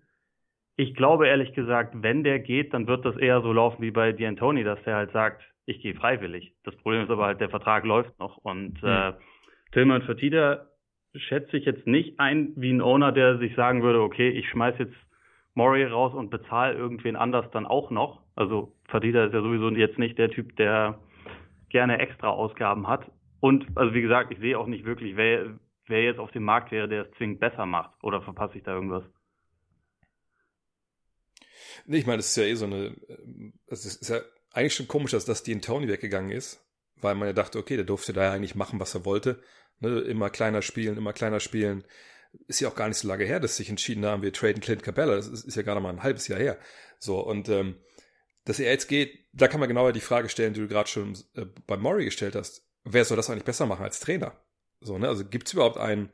ich 0.76 0.94
glaube 0.94 1.28
ehrlich 1.28 1.54
gesagt, 1.54 1.94
wenn 2.02 2.24
der 2.24 2.40
geht, 2.40 2.74
dann 2.74 2.88
wird 2.88 3.04
das 3.04 3.16
eher 3.16 3.42
so 3.42 3.52
laufen 3.52 3.80
wie 3.80 3.90
bei 3.92 4.10
D'Antoni, 4.10 4.64
dass 4.64 4.82
der 4.82 4.96
halt 4.96 5.12
sagt, 5.12 5.42
ich 5.64 5.80
gehe 5.80 5.94
freiwillig. 5.94 6.52
Das 6.64 6.74
Problem 6.76 7.02
ist 7.02 7.10
aber 7.10 7.26
halt, 7.26 7.40
der 7.40 7.50
Vertrag 7.50 7.84
läuft 7.84 8.18
noch. 8.18 8.38
Und 8.38 8.82
mhm. 8.82 8.88
äh, 8.88 9.12
Tillman 9.72 10.02
Fertitta 10.02 10.66
schätze 11.14 11.56
ich 11.56 11.64
jetzt 11.64 11.86
nicht 11.86 12.18
ein 12.18 12.52
wie 12.56 12.72
ein 12.72 12.80
Owner, 12.80 13.12
der 13.12 13.38
sich 13.38 13.54
sagen 13.54 13.82
würde, 13.82 14.00
okay, 14.00 14.30
ich 14.30 14.48
schmeiß 14.48 14.74
jetzt 14.78 14.96
Murray 15.54 15.84
raus 15.84 16.14
und 16.14 16.30
bezahle 16.30 16.74
irgendwen 16.74 17.16
anders 17.16 17.46
dann 17.52 17.66
auch 17.66 17.90
noch. 17.90 18.22
Also 18.36 18.72
Fertitta 18.88 19.24
ist 19.24 19.34
ja 19.34 19.42
sowieso 19.42 19.70
jetzt 19.70 19.98
nicht 19.98 20.18
der 20.18 20.30
Typ, 20.30 20.56
der 20.56 20.98
gerne 21.68 21.98
extra 21.98 22.28
Ausgaben 22.28 22.86
hat. 22.86 23.10
Und 23.40 23.66
also 23.74 23.94
wie 23.94 24.02
gesagt, 24.02 24.32
ich 24.32 24.38
sehe 24.38 24.58
auch 24.58 24.66
nicht 24.66 24.84
wirklich, 24.84 25.16
wer, 25.16 25.58
wer 25.86 26.02
jetzt 26.02 26.18
auf 26.18 26.30
dem 26.30 26.44
Markt 26.44 26.70
wäre, 26.70 26.88
der 26.88 27.06
es 27.06 27.16
zwingend 27.16 27.40
besser 27.40 27.66
macht. 27.66 27.92
Oder 28.02 28.22
verpasse 28.22 28.58
ich 28.58 28.64
da 28.64 28.74
irgendwas? 28.74 29.04
Nee, 31.86 31.98
ich 31.98 32.06
meine, 32.06 32.18
es 32.18 32.28
ist 32.28 32.36
ja 32.36 32.44
eh 32.44 32.54
so 32.54 32.66
eine, 32.66 32.96
äh, 33.08 33.52
es 33.66 33.84
ist 33.84 34.08
ja 34.08 34.20
eigentlich 34.52 34.74
schon 34.74 34.88
komisch, 34.88 35.12
dass 35.12 35.24
das 35.24 35.42
Dean 35.42 35.60
Tony 35.60 35.88
weggegangen 35.88 36.30
ist, 36.30 36.64
weil 37.00 37.14
man 37.14 37.28
ja 37.28 37.32
dachte, 37.32 37.58
okay, 37.58 37.76
der 37.76 37.84
durfte 37.84 38.12
da 38.12 38.24
ja 38.24 38.32
eigentlich 38.32 38.54
machen, 38.54 38.80
was 38.80 38.94
er 38.94 39.04
wollte. 39.04 39.42
Ne, 39.80 40.00
immer 40.00 40.30
kleiner 40.30 40.62
spielen, 40.62 40.96
immer 40.96 41.12
kleiner 41.12 41.40
spielen. 41.40 41.84
Ist 42.46 42.60
ja 42.60 42.68
auch 42.68 42.74
gar 42.74 42.88
nicht 42.88 42.98
so 42.98 43.08
lange 43.08 43.24
her, 43.24 43.40
dass 43.40 43.56
sich 43.56 43.68
entschieden 43.70 44.04
haben, 44.04 44.22
wir 44.22 44.32
traden 44.32 44.60
Clint 44.60 44.82
Capella. 44.82 45.16
Das 45.16 45.26
ist, 45.26 45.44
ist 45.44 45.56
ja 45.56 45.62
gerade 45.62 45.80
mal 45.80 45.90
ein 45.90 46.02
halbes 46.02 46.28
Jahr 46.28 46.38
her. 46.38 46.58
So, 46.98 47.20
und 47.20 47.48
ähm, 47.48 47.76
dass 48.44 48.60
er 48.60 48.70
jetzt 48.70 48.88
geht, 48.88 49.26
da 49.32 49.48
kann 49.48 49.60
man 49.60 49.68
genauer 49.68 49.92
die 49.92 50.00
Frage 50.00 50.28
stellen, 50.28 50.54
die 50.54 50.60
du 50.60 50.68
gerade 50.68 50.88
schon 50.88 51.14
äh, 51.34 51.44
bei 51.66 51.76
Murray 51.76 52.04
gestellt 52.04 52.34
hast. 52.34 52.66
Wer 52.84 53.04
soll 53.04 53.16
das 53.16 53.28
eigentlich 53.28 53.44
besser 53.44 53.66
machen 53.66 53.84
als 53.84 54.00
Trainer? 54.00 54.40
So, 54.80 54.98
ne? 54.98 55.08
Also 55.08 55.24
gibt 55.24 55.48
es 55.48 55.52
überhaupt 55.52 55.76
einen, 55.76 56.10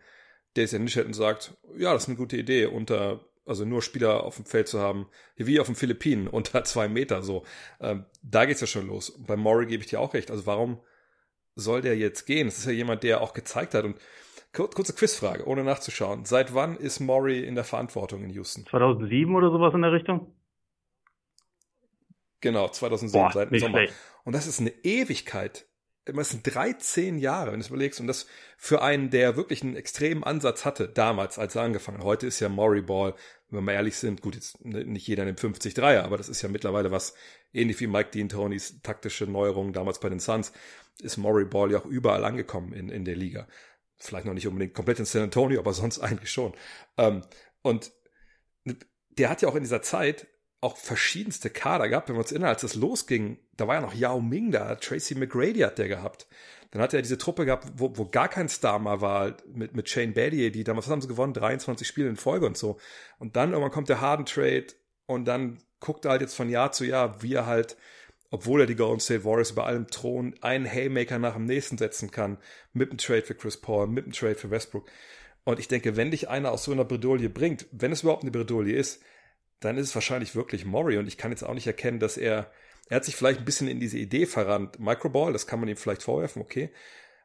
der 0.56 0.66
nicht 0.78 0.96
hält 0.96 1.06
und 1.06 1.14
sagt, 1.14 1.56
ja, 1.76 1.92
das 1.92 2.04
ist 2.04 2.08
eine 2.08 2.16
gute 2.16 2.36
Idee, 2.36 2.66
unter 2.66 3.24
also 3.46 3.64
nur 3.64 3.82
Spieler 3.82 4.24
auf 4.24 4.36
dem 4.36 4.46
Feld 4.46 4.68
zu 4.68 4.80
haben, 4.80 5.08
wie 5.36 5.60
auf 5.60 5.66
den 5.66 5.76
Philippinen, 5.76 6.28
unter 6.28 6.64
zwei 6.64 6.88
Meter 6.88 7.22
so. 7.22 7.44
Ähm, 7.80 8.06
da 8.22 8.44
geht's 8.46 8.60
ja 8.60 8.66
schon 8.66 8.86
los. 8.86 9.14
Bei 9.18 9.36
Maury 9.36 9.66
gebe 9.66 9.82
ich 9.82 9.90
dir 9.90 10.00
auch 10.00 10.14
recht. 10.14 10.30
Also 10.30 10.46
warum 10.46 10.80
soll 11.54 11.82
der 11.82 11.96
jetzt 11.96 12.26
gehen? 12.26 12.46
Das 12.46 12.58
ist 12.58 12.66
ja 12.66 12.72
jemand, 12.72 13.02
der 13.02 13.20
auch 13.20 13.34
gezeigt 13.34 13.74
hat. 13.74 13.84
Und 13.84 13.98
kurze 14.54 14.94
Quizfrage, 14.94 15.46
ohne 15.46 15.64
nachzuschauen. 15.64 16.24
Seit 16.24 16.54
wann 16.54 16.76
ist 16.76 17.00
Maury 17.00 17.44
in 17.44 17.54
der 17.54 17.64
Verantwortung 17.64 18.24
in 18.24 18.30
Houston? 18.30 18.64
2007 18.66 19.34
oder 19.34 19.50
sowas 19.50 19.74
in 19.74 19.82
der 19.82 19.92
Richtung? 19.92 20.34
Genau, 22.40 22.68
2007, 22.68 23.22
Boah, 23.22 23.32
seit 23.32 23.50
dem 23.50 23.58
Sommer. 23.58 23.78
Schlecht. 23.78 23.94
Und 24.24 24.34
das 24.34 24.46
ist 24.46 24.60
eine 24.60 24.70
Ewigkeit 24.84 25.66
es 26.06 26.28
sind 26.28 26.54
13 26.54 27.18
Jahre, 27.18 27.52
wenn 27.52 27.60
du 27.60 27.64
es 27.64 27.68
überlegst, 27.68 28.00
und 28.00 28.06
das 28.06 28.26
für 28.58 28.82
einen, 28.82 29.10
der 29.10 29.36
wirklich 29.36 29.62
einen 29.62 29.76
extremen 29.76 30.22
Ansatz 30.22 30.64
hatte, 30.64 30.88
damals, 30.88 31.38
als 31.38 31.56
er 31.56 31.62
angefangen 31.62 31.98
hat. 31.98 32.04
Heute 32.04 32.26
ist 32.26 32.40
ja 32.40 32.48
Maury 32.48 32.82
Ball, 32.82 33.14
wenn 33.48 33.58
wir 33.58 33.62
mal 33.62 33.72
ehrlich 33.72 33.96
sind, 33.96 34.20
gut, 34.20 34.34
jetzt 34.34 34.62
nicht 34.64 35.06
jeder 35.06 35.24
nimmt 35.24 35.40
50 35.40 35.72
Dreier, 35.74 36.04
aber 36.04 36.18
das 36.18 36.28
ist 36.28 36.42
ja 36.42 36.48
mittlerweile 36.48 36.90
was, 36.90 37.14
ähnlich 37.52 37.80
wie 37.80 37.86
Mike 37.86 38.10
Dean 38.10 38.28
Tonys 38.28 38.80
taktische 38.82 39.26
Neuerungen 39.26 39.72
damals 39.72 39.98
bei 39.98 40.10
den 40.10 40.20
Suns, 40.20 40.52
ist 41.00 41.16
Maury 41.16 41.46
Ball 41.46 41.72
ja 41.72 41.78
auch 41.78 41.86
überall 41.86 42.24
angekommen 42.24 42.72
in, 42.72 42.88
in 42.90 43.04
der 43.04 43.16
Liga. 43.16 43.48
Vielleicht 44.06 44.26
noch 44.26 44.34
nicht 44.34 44.46
unbedingt 44.46 44.74
komplett 44.74 44.98
in 44.98 45.04
San 45.04 45.22
Antonio, 45.22 45.60
aber 45.60 45.72
sonst 45.72 45.98
eigentlich 46.00 46.30
schon. 46.30 46.52
Ähm, 46.96 47.22
und 47.62 47.92
der 49.10 49.30
hat 49.30 49.42
ja 49.42 49.48
auch 49.48 49.54
in 49.54 49.62
dieser 49.62 49.82
Zeit 49.82 50.26
auch 50.60 50.76
verschiedenste 50.76 51.50
Kader 51.50 51.88
gehabt. 51.88 52.08
Wenn 52.08 52.16
wir 52.16 52.20
uns 52.20 52.32
erinnern, 52.32 52.48
als 52.48 52.62
das 52.62 52.74
losging, 52.74 53.38
da 53.56 53.68
war 53.68 53.76
ja 53.76 53.80
noch 53.80 53.94
Yao 53.94 54.20
Ming 54.20 54.50
da, 54.50 54.74
Tracy 54.76 55.14
McGrady 55.14 55.60
hat 55.60 55.78
der 55.78 55.88
gehabt. 55.88 56.26
Dann 56.70 56.82
hat 56.82 56.94
er 56.94 57.02
diese 57.02 57.18
Truppe 57.18 57.44
gehabt, 57.44 57.68
wo, 57.76 57.96
wo 57.96 58.06
gar 58.06 58.28
kein 58.28 58.48
Star 58.48 58.78
mal 58.78 59.00
war, 59.00 59.36
mit, 59.46 59.76
mit 59.76 59.88
Shane 59.88 60.14
Battier, 60.14 60.50
die 60.50 60.64
damals, 60.64 60.88
haben 60.88 61.02
sie 61.02 61.06
gewonnen? 61.06 61.34
23 61.34 61.86
Spiele 61.86 62.08
in 62.08 62.16
Folge 62.16 62.46
und 62.46 62.56
so. 62.56 62.78
Und 63.18 63.36
dann 63.36 63.50
irgendwann 63.50 63.70
kommt 63.70 63.88
der 63.88 64.00
Harden 64.00 64.26
Trade 64.26 64.66
und 65.06 65.26
dann 65.26 65.58
guckt 65.80 66.04
er 66.04 66.12
halt 66.12 66.22
jetzt 66.22 66.34
von 66.34 66.48
Jahr 66.48 66.72
zu 66.72 66.84
Jahr, 66.84 67.22
wie 67.22 67.34
er 67.34 67.46
halt, 67.46 67.76
obwohl 68.34 68.62
er 68.62 68.66
die 68.66 68.74
Golden 68.74 68.98
State 68.98 69.24
Warriors 69.24 69.52
über 69.52 69.64
allem 69.64 69.86
Thron 69.86 70.34
einen 70.40 70.66
Haymaker 70.66 71.20
nach 71.20 71.34
dem 71.34 71.44
nächsten 71.44 71.78
setzen 71.78 72.10
kann, 72.10 72.38
mit 72.72 72.90
dem 72.90 72.98
Trade 72.98 73.22
für 73.22 73.36
Chris 73.36 73.60
Paul, 73.60 73.86
mit 73.86 74.06
dem 74.06 74.12
Trade 74.12 74.34
für 74.34 74.50
Westbrook. 74.50 74.90
Und 75.44 75.60
ich 75.60 75.68
denke, 75.68 75.96
wenn 75.96 76.10
dich 76.10 76.28
einer 76.28 76.50
aus 76.50 76.64
so 76.64 76.72
einer 76.72 76.84
Bredouille 76.84 77.28
bringt, 77.28 77.66
wenn 77.70 77.92
es 77.92 78.02
überhaupt 78.02 78.24
eine 78.24 78.32
Bredouille 78.32 78.74
ist, 78.74 79.00
dann 79.60 79.78
ist 79.78 79.90
es 79.90 79.94
wahrscheinlich 79.94 80.34
wirklich 80.34 80.64
Murray. 80.64 80.98
Und 80.98 81.06
ich 81.06 81.16
kann 81.16 81.30
jetzt 81.30 81.44
auch 81.44 81.54
nicht 81.54 81.68
erkennen, 81.68 82.00
dass 82.00 82.16
er, 82.16 82.50
er 82.88 82.96
hat 82.96 83.04
sich 83.04 83.14
vielleicht 83.14 83.38
ein 83.38 83.44
bisschen 83.44 83.68
in 83.68 83.78
diese 83.78 83.98
Idee 83.98 84.26
verrannt. 84.26 84.80
Microball, 84.80 85.32
das 85.32 85.46
kann 85.46 85.60
man 85.60 85.68
ihm 85.68 85.76
vielleicht 85.76 86.02
vorwerfen, 86.02 86.42
okay. 86.42 86.72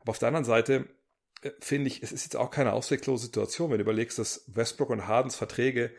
Aber 0.02 0.12
auf 0.12 0.20
der 0.20 0.28
anderen 0.28 0.46
Seite 0.46 0.90
äh, 1.42 1.50
finde 1.60 1.88
ich, 1.88 2.04
es 2.04 2.12
ist 2.12 2.24
jetzt 2.24 2.36
auch 2.36 2.52
keine 2.52 2.74
ausweglose 2.74 3.26
Situation, 3.26 3.72
wenn 3.72 3.80
du 3.80 3.84
überlegst, 3.84 4.20
dass 4.20 4.44
Westbrook 4.46 4.92
und 4.92 5.08
Hardens 5.08 5.36
Verträge, 5.36 5.90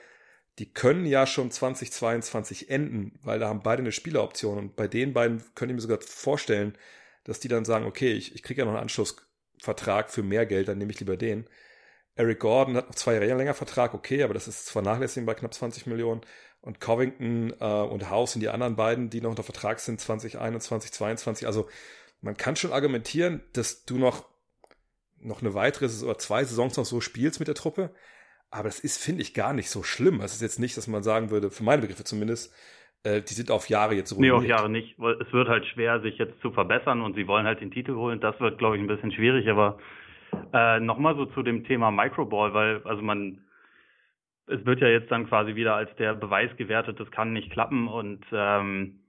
die 0.59 0.73
können 0.73 1.07
ja 1.07 1.26
schon 1.26 1.50
2022 1.50 2.71
enden, 2.71 3.19
weil 3.23 3.38
da 3.38 3.49
haben 3.49 3.62
beide 3.62 3.80
eine 3.80 3.92
Spieleroption. 3.92 4.59
Und 4.59 4.76
bei 4.76 4.88
den 4.88 5.12
beiden 5.12 5.42
könnte 5.54 5.73
ich 5.73 5.76
mir 5.76 5.80
sogar 5.80 6.00
vorstellen, 6.02 6.76
dass 7.25 7.40
die 7.40 7.49
dann 7.49 7.64
sagen, 7.64 7.87
okay, 7.87 8.12
ich, 8.12 8.35
ich 8.35 8.42
kriege 8.42 8.61
ja 8.61 8.64
noch 8.64 8.73
einen 8.73 8.83
Anschlussvertrag 8.83 10.11
für 10.11 10.23
mehr 10.23 10.47
Geld, 10.47 10.69
dann 10.69 10.78
nehme 10.78 10.92
ich 10.92 11.00
lieber 11.00 11.16
den. 11.16 11.47
Eric 12.14 12.40
Gordon 12.40 12.76
hat 12.76 12.88
noch 12.88 12.95
zwei 12.95 13.14
Jahre 13.14 13.35
länger 13.35 13.54
Vertrag, 13.54 13.95
okay, 13.95 14.23
aber 14.23 14.35
das 14.35 14.49
ist 14.49 14.71
vernachlässigen 14.71 15.26
bei 15.26 15.35
knapp 15.35 15.54
20 15.54 15.87
Millionen. 15.87 16.21
Und 16.61 16.78
Covington 16.78 17.54
äh, 17.59 17.64
und 17.64 18.11
House 18.11 18.35
und 18.35 18.42
die 18.42 18.50
anderen 18.50 18.76
beiden, 18.76 19.09
die 19.09 19.23
noch 19.23 19.30
unter 19.30 19.42
Vertrag 19.42 19.80
sind, 19.80 19.99
2021, 19.99 20.92
2022. 20.92 21.47
Also 21.47 21.69
man 22.21 22.37
kann 22.37 22.57
schon 22.57 22.73
argumentieren, 22.73 23.42
dass 23.54 23.87
du 23.87 23.97
noch, 23.97 24.26
noch 25.19 25.40
eine 25.40 25.54
weitere 25.54 25.87
oder 26.04 26.19
zwei 26.19 26.45
Saisons 26.45 26.76
noch 26.76 26.85
so 26.85 27.00
spielst 27.00 27.38
mit 27.38 27.49
der 27.49 27.54
Truppe. 27.54 27.95
Aber 28.50 28.64
das 28.64 28.80
ist, 28.80 29.02
finde 29.02 29.23
ich, 29.23 29.35
gar 29.35 29.52
nicht 29.52 29.71
so 29.71 29.83
schlimm. 29.83 30.21
Es 30.21 30.35
ist 30.35 30.42
jetzt 30.42 30.59
nicht, 30.59 30.76
dass 30.76 30.88
man 30.88 31.02
sagen 31.02 31.30
würde, 31.30 31.50
für 31.50 31.62
meine 31.62 31.83
Begriffe 31.83 32.04
zumindest, 32.04 32.52
äh, 33.04 33.23
die 33.23 33.35
sind 33.35 33.50
auf 33.50 33.69
Jahre 33.69 33.95
jetzt 33.95 34.12
ruiniert. 34.12 34.35
Nee, 34.35 34.38
auf 34.38 34.45
Jahre 34.45 34.69
nicht. 34.69 34.99
Es 34.99 35.33
wird 35.33 35.49
halt 35.49 35.66
schwer, 35.66 36.00
sich 36.00 36.19
jetzt 36.19 36.40
zu 36.40 36.50
verbessern 36.50 37.00
und 37.00 37.14
sie 37.14 37.28
wollen 37.28 37.47
halt 37.47 37.61
den 37.61 37.71
Titel 37.71 37.95
holen. 37.95 38.21
Das 38.21 38.38
wird, 38.40 38.59
glaube 38.59 38.76
ich, 38.76 38.83
ein 38.83 38.88
bisschen 38.88 39.12
schwierig, 39.12 39.49
aber 39.49 39.78
äh, 40.52 40.80
Nochmal 40.80 41.16
so 41.16 41.26
zu 41.26 41.42
dem 41.42 41.64
Thema 41.64 41.90
Microball, 41.90 42.54
weil 42.54 42.83
also 42.85 43.02
man 43.02 43.38
es 44.50 44.64
wird 44.66 44.80
ja 44.80 44.88
jetzt 44.88 45.11
dann 45.11 45.28
quasi 45.28 45.54
wieder 45.54 45.75
als 45.75 45.95
der 45.97 46.14
Beweis 46.14 46.50
gewertet, 46.57 46.99
das 46.99 47.11
kann 47.11 47.33
nicht 47.33 47.50
klappen 47.52 47.88
und 47.88 48.25
ähm, 48.33 49.00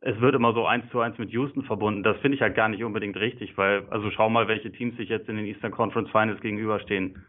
es 0.00 0.20
wird 0.20 0.34
immer 0.34 0.52
so 0.52 0.66
eins 0.66 0.88
zu 0.90 1.00
eins 1.00 1.18
mit 1.18 1.30
Houston 1.30 1.64
verbunden. 1.64 2.02
Das 2.02 2.16
finde 2.18 2.36
ich 2.36 2.42
halt 2.42 2.54
gar 2.54 2.68
nicht 2.68 2.84
unbedingt 2.84 3.16
richtig, 3.16 3.56
weil, 3.56 3.86
also 3.90 4.10
schau 4.10 4.28
mal, 4.28 4.48
welche 4.48 4.70
Teams 4.70 4.96
sich 4.96 5.08
jetzt 5.08 5.28
in 5.28 5.36
den 5.36 5.46
Eastern 5.46 5.72
Conference 5.72 6.10
Finals 6.10 6.40
gegenüberstehen. 6.40 7.24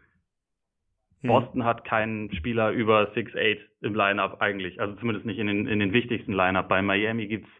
Hm. 1.22 1.28
Boston 1.28 1.64
hat 1.64 1.84
keinen 1.84 2.32
Spieler 2.34 2.70
über 2.70 3.12
6'8 3.14 3.58
im 3.82 3.94
Lineup 3.94 4.40
eigentlich, 4.40 4.80
also 4.80 4.94
zumindest 4.96 5.26
nicht 5.26 5.38
in 5.38 5.46
den, 5.46 5.66
in 5.66 5.78
den 5.78 5.92
wichtigsten 5.92 6.32
Lineup. 6.32 6.68
Bei 6.68 6.82
Miami 6.82 7.26
gibt's 7.26 7.50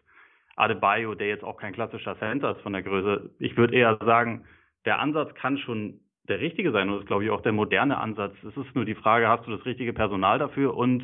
Adebayo, 0.55 1.15
der 1.15 1.27
jetzt 1.27 1.43
auch 1.43 1.57
kein 1.57 1.73
klassischer 1.73 2.17
Center 2.19 2.51
ist 2.51 2.61
von 2.61 2.73
der 2.73 2.83
Größe. 2.83 3.31
Ich 3.39 3.57
würde 3.57 3.75
eher 3.75 3.97
sagen, 4.03 4.45
der 4.85 4.99
Ansatz 4.99 5.33
kann 5.35 5.57
schon 5.57 5.99
der 6.27 6.39
richtige 6.39 6.71
sein 6.71 6.87
und 6.87 6.95
das 6.95 7.03
ist, 7.03 7.07
glaube 7.07 7.23
ich, 7.23 7.29
auch 7.29 7.41
der 7.41 7.51
moderne 7.51 7.97
Ansatz. 7.97 8.35
Es 8.43 8.55
ist 8.55 8.75
nur 8.75 8.85
die 8.85 8.95
Frage, 8.95 9.27
hast 9.27 9.45
du 9.47 9.51
das 9.51 9.65
richtige 9.65 9.93
Personal 9.93 10.39
dafür 10.39 10.75
und 10.75 11.03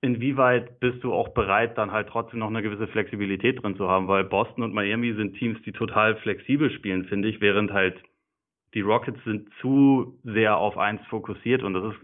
inwieweit 0.00 0.80
bist 0.80 1.02
du 1.04 1.12
auch 1.12 1.28
bereit, 1.28 1.76
dann 1.76 1.92
halt 1.92 2.08
trotzdem 2.08 2.38
noch 2.38 2.48
eine 2.48 2.62
gewisse 2.62 2.88
Flexibilität 2.88 3.62
drin 3.62 3.76
zu 3.76 3.88
haben, 3.88 4.08
weil 4.08 4.24
Boston 4.24 4.64
und 4.64 4.72
Miami 4.72 5.12
sind 5.14 5.36
Teams, 5.36 5.60
die 5.62 5.72
total 5.72 6.16
flexibel 6.16 6.70
spielen, 6.70 7.04
finde 7.04 7.28
ich, 7.28 7.40
während 7.40 7.72
halt 7.72 8.02
die 8.74 8.80
Rockets 8.80 9.22
sind 9.24 9.48
zu 9.60 10.18
sehr 10.24 10.56
auf 10.56 10.78
eins 10.78 11.00
fokussiert 11.06 11.62
und 11.62 11.74
das 11.74 11.94
ist, 11.94 12.00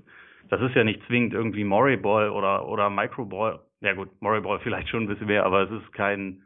das 0.49 0.61
ist 0.61 0.75
ja 0.75 0.85
nicht 0.85 1.04
zwingend 1.06 1.35
irgendwie 1.35 1.64
Murray 1.64 1.96
Ball 1.96 2.30
oder, 2.30 2.68
oder 2.68 2.90
Micro 2.90 3.25
Ball. 3.25 3.61
Ja 3.80 3.94
gut, 3.94 4.11
Murray 4.20 4.40
Ball 4.40 4.58
vielleicht 4.62 4.88
schon 4.88 5.04
ein 5.04 5.08
bisschen 5.08 5.26
mehr, 5.26 5.44
aber 5.44 5.62
es 5.62 5.70
ist 5.70 5.92
kein, 5.92 6.42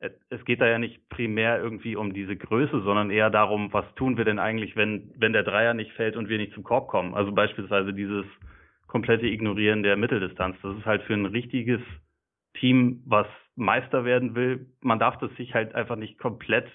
es 0.00 0.44
geht 0.44 0.60
da 0.60 0.66
ja 0.66 0.78
nicht 0.78 1.08
primär 1.08 1.58
irgendwie 1.58 1.96
um 1.96 2.12
diese 2.12 2.36
Größe, 2.36 2.82
sondern 2.82 3.10
eher 3.10 3.30
darum, 3.30 3.72
was 3.72 3.86
tun 3.94 4.16
wir 4.16 4.24
denn 4.24 4.38
eigentlich, 4.38 4.76
wenn, 4.76 5.12
wenn 5.16 5.32
der 5.32 5.44
Dreier 5.44 5.74
nicht 5.74 5.92
fällt 5.92 6.16
und 6.16 6.28
wir 6.28 6.38
nicht 6.38 6.52
zum 6.52 6.64
Korb 6.64 6.88
kommen. 6.88 7.14
Also 7.14 7.32
beispielsweise 7.32 7.94
dieses 7.94 8.26
komplette 8.86 9.26
Ignorieren 9.26 9.82
der 9.82 9.96
Mitteldistanz. 9.96 10.56
Das 10.62 10.76
ist 10.76 10.84
halt 10.84 11.02
für 11.02 11.14
ein 11.14 11.26
richtiges 11.26 11.80
Team, 12.58 13.02
was 13.06 13.26
Meister 13.56 14.04
werden 14.04 14.34
will. 14.34 14.66
Man 14.80 14.98
darf 14.98 15.18
das 15.18 15.34
sich 15.36 15.54
halt 15.54 15.74
einfach 15.74 15.96
nicht 15.96 16.18
komplett 16.18 16.66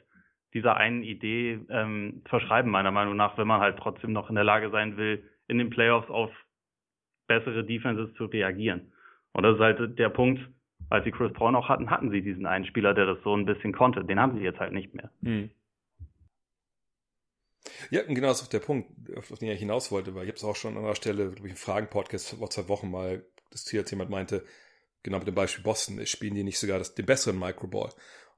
dieser 0.53 0.77
einen 0.77 1.03
Idee 1.03 1.59
ähm, 1.69 2.21
verschreiben, 2.25 2.71
meiner 2.71 2.91
Meinung 2.91 3.15
nach, 3.15 3.37
wenn 3.37 3.47
man 3.47 3.61
halt 3.61 3.77
trotzdem 3.77 4.13
noch 4.13 4.29
in 4.29 4.35
der 4.35 4.43
Lage 4.43 4.69
sein 4.71 4.97
will, 4.97 5.23
in 5.47 5.57
den 5.57 5.69
Playoffs 5.69 6.09
auf 6.09 6.31
bessere 7.27 7.63
Defenses 7.63 8.13
zu 8.15 8.25
reagieren. 8.25 8.91
Und 9.33 9.43
das 9.43 9.55
ist 9.55 9.61
halt 9.61 9.99
der 9.99 10.09
Punkt, 10.09 10.41
als 10.89 11.05
sie 11.05 11.11
Chris 11.11 11.31
Paul 11.33 11.51
noch 11.51 11.69
hatten, 11.69 11.91
hatten 11.91 12.09
sie 12.09 12.21
diesen 12.21 12.45
einen 12.45 12.65
Spieler, 12.65 12.93
der 12.93 13.05
das 13.05 13.19
so 13.23 13.35
ein 13.35 13.45
bisschen 13.45 13.73
konnte. 13.73 14.03
Den 14.03 14.19
haben 14.19 14.37
sie 14.37 14.43
jetzt 14.43 14.59
halt 14.59 14.73
nicht 14.73 14.93
mehr. 14.93 15.11
Hm. 15.21 15.51
Ja, 17.91 18.01
genau 18.03 18.29
das 18.29 18.41
ist 18.41 18.47
auch 18.47 18.51
der 18.51 18.59
Punkt, 18.59 18.89
auf 19.15 19.27
den 19.37 19.51
ich 19.51 19.59
hinaus 19.59 19.91
wollte, 19.91 20.15
weil 20.15 20.23
ich 20.23 20.29
habe 20.29 20.37
es 20.37 20.43
auch 20.43 20.55
schon 20.55 20.71
an 20.71 20.77
anderer 20.77 20.95
Stelle, 20.95 21.29
glaube 21.29 21.47
ich, 21.47 21.53
im 21.53 21.57
Fragen-Podcast 21.57 22.35
vor 22.37 22.49
zwei 22.49 22.67
Wochen 22.67 22.89
mal, 22.89 23.23
als 23.51 23.71
jemand 23.91 24.09
meinte, 24.09 24.43
genau 25.03 25.19
mit 25.19 25.27
dem 25.27 25.35
Beispiel 25.35 25.63
Boston, 25.63 26.03
spielen 26.05 26.35
die 26.35 26.43
nicht 26.43 26.59
sogar 26.59 26.79
das, 26.79 26.95
den 26.95 27.05
besseren 27.05 27.37
Microball. 27.37 27.91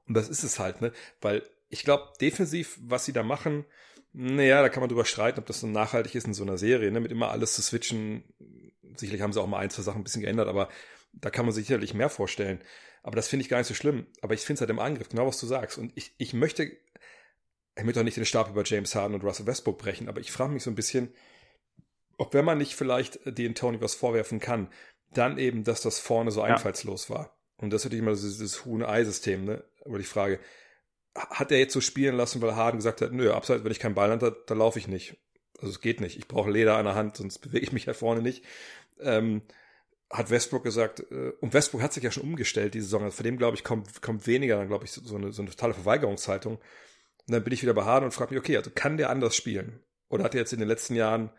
Und 0.06 0.14
das 0.14 0.28
ist 0.28 0.42
es 0.42 0.58
halt, 0.58 0.80
ne? 0.80 0.92
Weil 1.20 1.42
ich 1.72 1.84
glaube, 1.84 2.12
defensiv, 2.20 2.78
was 2.82 3.06
sie 3.06 3.14
da 3.14 3.22
machen, 3.22 3.64
naja, 4.12 4.60
da 4.60 4.68
kann 4.68 4.82
man 4.82 4.90
drüber 4.90 5.06
streiten, 5.06 5.40
ob 5.40 5.46
das 5.46 5.60
so 5.60 5.66
nachhaltig 5.66 6.14
ist 6.14 6.26
in 6.26 6.34
so 6.34 6.42
einer 6.42 6.58
Serie, 6.58 6.92
ne? 6.92 7.00
Mit 7.00 7.10
immer 7.10 7.30
alles 7.30 7.54
zu 7.54 7.62
switchen. 7.62 8.24
Sicherlich 8.94 9.22
haben 9.22 9.32
sie 9.32 9.40
auch 9.40 9.46
mal 9.46 9.58
ein, 9.58 9.70
zwei 9.70 9.80
Sachen 9.80 10.02
ein 10.02 10.04
bisschen 10.04 10.20
geändert, 10.20 10.48
aber 10.48 10.68
da 11.14 11.30
kann 11.30 11.46
man 11.46 11.54
sich 11.54 11.66
sicherlich 11.66 11.94
mehr 11.94 12.10
vorstellen. 12.10 12.62
Aber 13.02 13.16
das 13.16 13.28
finde 13.28 13.42
ich 13.42 13.48
gar 13.48 13.56
nicht 13.56 13.68
so 13.68 13.74
schlimm. 13.74 14.06
Aber 14.20 14.34
ich 14.34 14.42
finde 14.42 14.56
es 14.56 14.60
halt 14.60 14.70
im 14.70 14.80
Angriff, 14.80 15.08
genau 15.08 15.26
was 15.26 15.40
du 15.40 15.46
sagst. 15.46 15.78
Und 15.78 15.92
ich, 15.94 16.14
ich 16.18 16.34
möchte, 16.34 16.64
ich 16.64 17.84
möchte 17.84 18.00
auch 18.00 18.04
nicht 18.04 18.18
den 18.18 18.26
Stab 18.26 18.50
über 18.50 18.64
James 18.64 18.94
Harden 18.94 19.14
und 19.14 19.24
Russell 19.24 19.46
Westbrook 19.46 19.78
brechen, 19.78 20.10
aber 20.10 20.20
ich 20.20 20.30
frage 20.30 20.52
mich 20.52 20.64
so 20.64 20.70
ein 20.70 20.76
bisschen, 20.76 21.14
ob 22.18 22.34
wenn 22.34 22.44
man 22.44 22.58
nicht 22.58 22.74
vielleicht 22.74 23.18
den 23.24 23.54
Tony 23.54 23.80
was 23.80 23.94
vorwerfen 23.94 24.40
kann, 24.40 24.68
dann 25.14 25.38
eben, 25.38 25.64
dass 25.64 25.80
das 25.80 25.98
vorne 25.98 26.32
so 26.32 26.40
ja. 26.40 26.52
einfallslos 26.52 27.08
war. 27.08 27.34
Und 27.56 27.70
das 27.70 27.80
ist 27.80 27.84
natürlich 27.86 28.02
immer 28.02 28.12
dieses 28.12 28.66
Huhn-Ei-System, 28.66 29.46
ne? 29.46 29.64
Aber 29.86 29.96
die 29.96 30.04
Frage, 30.04 30.38
hat 31.14 31.50
er 31.50 31.58
jetzt 31.58 31.74
so 31.74 31.80
spielen 31.80 32.16
lassen, 32.16 32.40
weil 32.40 32.56
Harden 32.56 32.78
gesagt 32.78 33.00
hat, 33.00 33.12
nö, 33.12 33.32
abseits, 33.32 33.64
wenn 33.64 33.72
ich 33.72 33.80
keinen 33.80 33.94
Ball 33.94 34.10
habe, 34.10 34.30
da, 34.30 34.36
da 34.46 34.54
laufe 34.54 34.78
ich 34.78 34.88
nicht. 34.88 35.16
Also 35.58 35.70
es 35.70 35.80
geht 35.80 36.00
nicht. 36.00 36.18
Ich 36.18 36.28
brauche 36.28 36.50
Leder 36.50 36.76
an 36.76 36.84
der 36.84 36.94
Hand, 36.94 37.16
sonst 37.16 37.38
bewege 37.38 37.64
ich 37.64 37.72
mich 37.72 37.84
ja 37.84 37.94
vorne 37.94 38.22
nicht. 38.22 38.44
Ähm, 39.00 39.42
hat 40.10 40.30
Westbrook 40.30 40.64
gesagt, 40.64 41.00
äh, 41.10 41.32
und 41.40 41.54
Westbrook 41.54 41.82
hat 41.82 41.92
sich 41.92 42.02
ja 42.02 42.10
schon 42.10 42.24
umgestellt 42.24 42.74
diese 42.74 42.86
Saison, 42.86 43.04
also 43.04 43.16
von 43.16 43.24
dem 43.24 43.38
glaube 43.38 43.56
ich 43.56 43.64
kommt, 43.64 44.02
kommt 44.02 44.26
weniger, 44.26 44.56
dann 44.56 44.68
glaube 44.68 44.84
ich 44.84 44.92
so 44.92 45.16
eine, 45.16 45.32
so 45.32 45.42
eine 45.42 45.50
totale 45.50 45.74
Verweigerungshaltung. 45.74 46.56
Und 46.56 47.34
dann 47.34 47.44
bin 47.44 47.52
ich 47.52 47.62
wieder 47.62 47.74
bei 47.74 47.84
Harden 47.84 48.06
und 48.06 48.12
frage 48.12 48.34
mich, 48.34 48.40
okay, 48.40 48.56
also 48.56 48.70
kann 48.74 48.96
der 48.96 49.10
anders 49.10 49.36
spielen? 49.36 49.80
Oder 50.08 50.24
hat 50.24 50.34
er 50.34 50.40
jetzt 50.40 50.52
in 50.52 50.58
den 50.58 50.68
letzten 50.68 50.94
Jahren 50.94 51.30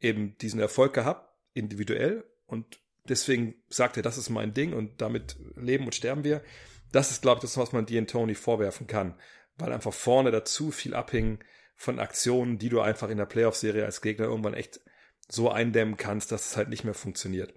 eben 0.00 0.36
diesen 0.38 0.60
Erfolg 0.60 0.92
gehabt, 0.92 1.32
individuell, 1.54 2.24
und 2.46 2.80
deswegen 3.08 3.54
sagt 3.68 3.96
er, 3.96 4.02
das 4.02 4.18
ist 4.18 4.30
mein 4.30 4.54
Ding 4.54 4.72
und 4.72 5.00
damit 5.00 5.36
leben 5.56 5.84
und 5.84 5.94
sterben 5.94 6.24
wir. 6.24 6.42
Das 6.92 7.10
ist, 7.10 7.22
glaube 7.22 7.38
ich, 7.38 7.42
das, 7.42 7.56
was 7.56 7.72
man 7.72 7.86
dir 7.86 7.98
in 7.98 8.06
Tony 8.06 8.34
vorwerfen 8.34 8.86
kann, 8.86 9.14
weil 9.56 9.72
einfach 9.72 9.92
vorne 9.92 10.30
da 10.30 10.44
zu 10.44 10.70
viel 10.70 10.94
abhing 10.94 11.38
von 11.76 11.98
Aktionen, 11.98 12.58
die 12.58 12.68
du 12.68 12.80
einfach 12.80 13.08
in 13.08 13.18
der 13.18 13.26
Playoff-Serie 13.26 13.84
als 13.84 14.00
Gegner 14.00 14.26
irgendwann 14.26 14.54
echt 14.54 14.80
so 15.28 15.50
eindämmen 15.50 15.96
kannst, 15.96 16.32
dass 16.32 16.50
es 16.50 16.56
halt 16.56 16.68
nicht 16.68 16.84
mehr 16.84 16.94
funktioniert. 16.94 17.54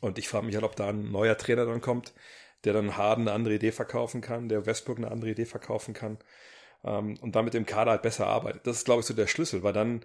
Und 0.00 0.18
ich 0.18 0.28
frage 0.28 0.46
mich 0.46 0.54
halt, 0.54 0.64
ob 0.64 0.76
da 0.76 0.88
ein 0.88 1.10
neuer 1.10 1.38
Trainer 1.38 1.64
dann 1.64 1.80
kommt, 1.80 2.12
der 2.64 2.72
dann 2.72 2.96
Harden 2.96 3.22
eine 3.28 3.32
andere 3.32 3.54
Idee 3.54 3.72
verkaufen 3.72 4.20
kann, 4.20 4.48
der 4.48 4.66
Westbrook 4.66 4.98
eine 4.98 5.10
andere 5.10 5.30
Idee 5.30 5.46
verkaufen 5.46 5.94
kann 5.94 6.18
ähm, 6.84 7.16
und 7.20 7.36
damit 7.36 7.54
im 7.54 7.66
Kader 7.66 7.92
halt 7.92 8.02
besser 8.02 8.26
arbeitet. 8.26 8.66
Das 8.66 8.78
ist, 8.78 8.84
glaube 8.84 9.00
ich, 9.00 9.06
so 9.06 9.14
der 9.14 9.26
Schlüssel, 9.26 9.62
weil 9.62 9.72
dann 9.72 10.04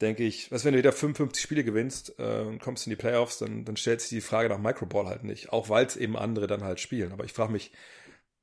denke 0.00 0.24
ich, 0.24 0.50
was 0.52 0.64
wenn 0.64 0.72
du 0.72 0.78
wieder 0.78 0.92
55 0.92 1.42
Spiele 1.42 1.64
gewinnst 1.64 2.14
äh, 2.18 2.42
und 2.42 2.60
kommst 2.60 2.86
in 2.86 2.90
die 2.90 2.96
Playoffs, 2.96 3.38
dann, 3.38 3.64
dann 3.64 3.76
stellt 3.76 4.00
sich 4.00 4.10
die 4.10 4.20
Frage 4.20 4.48
nach 4.48 4.58
Microball 4.58 5.06
halt 5.06 5.24
nicht, 5.24 5.52
auch 5.52 5.68
weil 5.68 5.86
es 5.86 5.96
eben 5.96 6.16
andere 6.16 6.46
dann 6.46 6.64
halt 6.64 6.80
spielen. 6.80 7.12
Aber 7.12 7.24
ich 7.24 7.32
frage 7.32 7.52
mich, 7.52 7.72